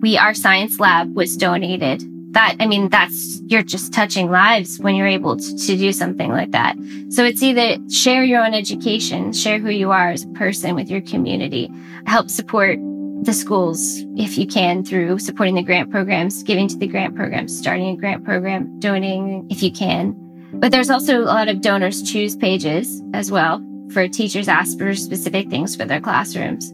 we, 0.00 0.18
our 0.18 0.34
science 0.34 0.80
lab 0.80 1.14
was 1.14 1.36
donated. 1.36 2.02
That 2.32 2.54
i 2.60 2.66
mean 2.66 2.90
that's 2.90 3.40
you're 3.46 3.64
just 3.64 3.92
touching 3.92 4.30
lives 4.30 4.78
when 4.78 4.94
you're 4.94 5.08
able 5.08 5.36
to, 5.36 5.56
to, 5.56 5.76
do 5.76 5.92
something 5.92 6.30
like 6.30 6.52
that. 6.52 6.76
So 7.08 7.24
it's 7.24 7.42
either 7.42 7.76
share 7.90 8.22
your 8.22 8.44
own 8.44 8.54
education 8.54 9.32
share 9.32 9.58
who 9.58 9.70
you 9.70 9.90
are 9.90 10.10
as 10.10 10.22
a 10.22 10.28
person 10.28 10.76
with 10.76 10.88
your 10.88 11.00
community 11.00 11.68
help 12.06 12.30
support 12.30 12.78
the 13.24 13.32
schools 13.32 14.04
if 14.16 14.38
you 14.38 14.46
can 14.46 14.84
through 14.84 15.18
supporting 15.18 15.56
the 15.56 15.62
grant 15.64 15.90
programs 15.90 16.44
giving 16.44 16.68
to 16.68 16.76
the 16.76 16.86
grant 16.86 17.16
programs 17.16 17.58
starting 17.58 17.88
a 17.88 17.96
grant 17.96 18.24
program 18.24 18.78
donating 18.78 19.44
if 19.50 19.60
you 19.60 19.72
can. 19.72 20.14
But 20.52 20.70
there's 20.70 20.90
also 20.90 21.20
a 21.20 21.26
lot 21.26 21.48
of 21.48 21.56
DonorsChoose 21.56 22.38
pages 22.38 23.02
as 23.12 23.32
well 23.32 23.60
for 23.92 24.08
teachers 24.08 24.48
ask 24.48 24.78
for 24.78 24.94
specific 24.94 25.48
things 25.48 25.76
for 25.76 25.84
their 25.84 26.00
classrooms 26.00 26.72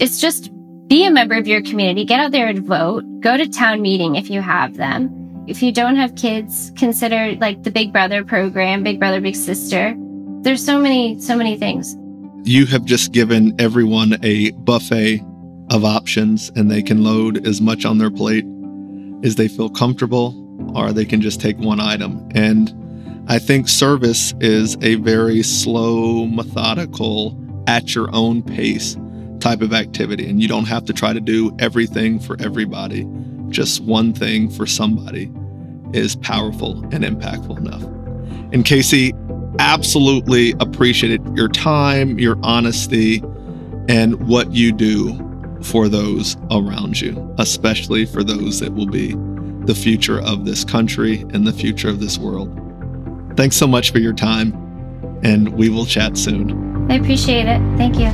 it's 0.00 0.20
just 0.20 0.50
be 0.88 1.06
a 1.06 1.10
member 1.10 1.36
of 1.36 1.46
your 1.46 1.62
community, 1.62 2.04
get 2.04 2.20
out 2.20 2.32
there 2.32 2.48
and 2.48 2.66
vote, 2.66 3.04
go 3.20 3.36
to 3.36 3.48
town 3.48 3.80
meeting 3.80 4.16
if 4.16 4.28
you 4.28 4.40
have 4.40 4.76
them. 4.76 5.44
If 5.46 5.62
you 5.62 5.72
don't 5.72 5.96
have 5.96 6.16
kids, 6.16 6.72
consider 6.76 7.34
like 7.36 7.62
the 7.62 7.70
Big 7.70 7.92
Brother 7.92 8.24
program, 8.24 8.82
Big 8.82 8.98
Brother, 8.98 9.20
Big 9.20 9.36
Sister. 9.36 9.94
There's 10.42 10.64
so 10.64 10.78
many, 10.78 11.20
so 11.20 11.36
many 11.36 11.56
things. 11.56 11.96
You 12.44 12.66
have 12.66 12.84
just 12.84 13.12
given 13.12 13.54
everyone 13.58 14.18
a 14.22 14.50
buffet 14.50 15.22
of 15.70 15.84
options 15.84 16.50
and 16.56 16.70
they 16.70 16.82
can 16.82 17.02
load 17.04 17.46
as 17.46 17.60
much 17.60 17.84
on 17.84 17.98
their 17.98 18.10
plate 18.10 18.44
as 19.24 19.36
they 19.36 19.48
feel 19.48 19.70
comfortable 19.70 20.38
or 20.76 20.92
they 20.92 21.04
can 21.04 21.20
just 21.20 21.40
take 21.40 21.56
one 21.58 21.80
item. 21.80 22.28
And 22.34 22.70
I 23.28 23.38
think 23.38 23.68
service 23.68 24.34
is 24.40 24.76
a 24.82 24.96
very 24.96 25.42
slow, 25.42 26.26
methodical, 26.26 27.38
at 27.66 27.94
your 27.94 28.08
own 28.12 28.42
pace 28.42 28.96
type 29.40 29.62
of 29.62 29.72
activity. 29.72 30.28
And 30.28 30.40
you 30.42 30.48
don't 30.48 30.64
have 30.66 30.84
to 30.86 30.92
try 30.92 31.12
to 31.12 31.20
do 31.20 31.54
everything 31.58 32.18
for 32.18 32.36
everybody. 32.40 33.06
Just 33.48 33.82
one 33.82 34.12
thing 34.12 34.50
for 34.50 34.66
somebody 34.66 35.32
is 35.92 36.16
powerful 36.16 36.82
and 36.92 37.04
impactful 37.04 37.58
enough. 37.58 37.82
And 38.52 38.64
Casey, 38.64 39.12
absolutely 39.58 40.52
appreciated 40.60 41.20
your 41.36 41.48
time, 41.48 42.18
your 42.18 42.38
honesty, 42.42 43.22
and 43.88 44.26
what 44.26 44.52
you 44.52 44.72
do 44.72 45.18
for 45.62 45.88
those 45.88 46.36
around 46.50 47.00
you, 47.00 47.34
especially 47.38 48.04
for 48.04 48.24
those 48.24 48.60
that 48.60 48.74
will 48.74 48.86
be 48.86 49.14
the 49.64 49.74
future 49.74 50.20
of 50.22 50.44
this 50.44 50.64
country 50.64 51.20
and 51.32 51.46
the 51.46 51.52
future 51.52 51.88
of 51.88 52.00
this 52.00 52.18
world. 52.18 52.58
Thanks 53.36 53.56
so 53.56 53.66
much 53.66 53.92
for 53.92 53.98
your 53.98 54.12
time, 54.12 54.52
and 55.22 55.48
we 55.54 55.68
will 55.68 55.86
chat 55.86 56.16
soon. 56.16 56.90
I 56.90 56.96
appreciate 56.96 57.46
it. 57.46 57.60
Thank 57.76 57.98
you. 57.98 58.12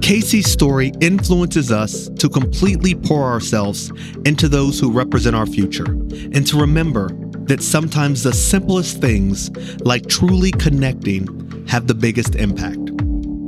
Casey's 0.00 0.50
story 0.50 0.92
influences 1.00 1.72
us 1.72 2.08
to 2.18 2.28
completely 2.28 2.94
pour 2.94 3.24
ourselves 3.24 3.90
into 4.26 4.48
those 4.48 4.78
who 4.78 4.92
represent 4.92 5.34
our 5.34 5.46
future 5.46 5.86
and 5.86 6.46
to 6.46 6.58
remember 6.58 7.08
that 7.46 7.62
sometimes 7.62 8.22
the 8.22 8.32
simplest 8.32 9.00
things, 9.00 9.50
like 9.80 10.06
truly 10.06 10.50
connecting, 10.50 11.66
have 11.68 11.86
the 11.86 11.94
biggest 11.94 12.34
impact. 12.34 12.83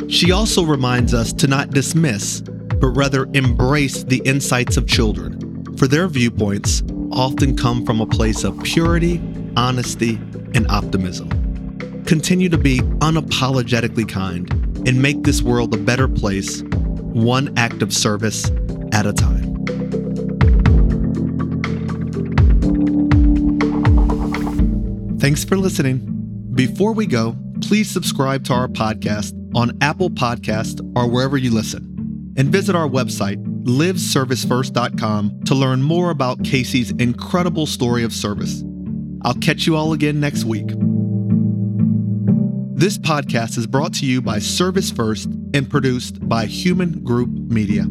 She 0.09 0.31
also 0.31 0.65
reminds 0.65 1.13
us 1.15 1.33
to 1.35 1.47
not 1.47 1.71
dismiss, 1.71 2.41
but 2.41 2.89
rather 2.89 3.29
embrace 3.35 4.05
the 4.05 4.23
insights 4.25 4.77
of 4.77 4.87
children, 4.87 5.65
for 5.77 5.89
their 5.89 6.07
viewpoints 6.07 6.83
often 7.11 7.57
come 7.57 7.85
from 7.85 8.01
a 8.01 8.07
place 8.07 8.45
of 8.45 8.63
purity, 8.63 9.21
honesty, 9.57 10.17
and 10.55 10.67
optimism. 10.69 11.29
Continue 12.05 12.49
to 12.49 12.59
be 12.59 12.79
unapologetically 13.01 14.09
kind 14.09 14.49
and 14.87 15.03
make 15.03 15.25
this 15.25 15.43
world 15.43 15.75
a 15.75 15.79
better 15.79 16.07
place, 16.07 16.63
one 16.63 17.53
act 17.59 17.83
of 17.83 17.93
service 17.93 18.51
at 18.93 19.07
a 19.07 19.13
time. 19.13 19.57
Thanks 25.19 25.43
for 25.45 25.57
listening. 25.57 26.13
Before 26.55 26.93
we 26.93 27.07
go, 27.07 27.37
please 27.61 27.91
subscribe 27.91 28.45
to 28.45 28.53
our 28.53 28.69
podcast 28.69 29.33
on 29.57 29.77
Apple 29.81 30.11
Podcast 30.11 30.81
or 30.97 31.09
wherever 31.09 31.37
you 31.37 31.53
listen. 31.53 32.35
And 32.37 32.51
visit 32.51 32.77
our 32.77 32.87
website, 32.87 33.43
liveservicefirst.com, 33.65 35.41
to 35.47 35.55
learn 35.55 35.83
more 35.83 36.11
about 36.11 36.45
Casey's 36.45 36.91
incredible 36.93 37.67
story 37.67 38.05
of 38.05 38.13
service. 38.13 38.63
I'll 39.23 39.35
catch 39.35 39.67
you 39.67 39.75
all 39.75 39.95
again 39.95 40.21
next 40.21 40.45
week. 40.45 40.69
This 42.79 42.99
podcast 42.99 43.57
is 43.57 43.67
brought 43.67 43.95
to 43.95 44.07
you 44.07 44.21
by 44.21 44.39
Service 44.39 44.91
First 44.91 45.31
and 45.55 45.69
produced 45.69 46.29
by 46.29 46.45
Human 46.45 47.03
Group 47.03 47.31
Media. 47.31 47.87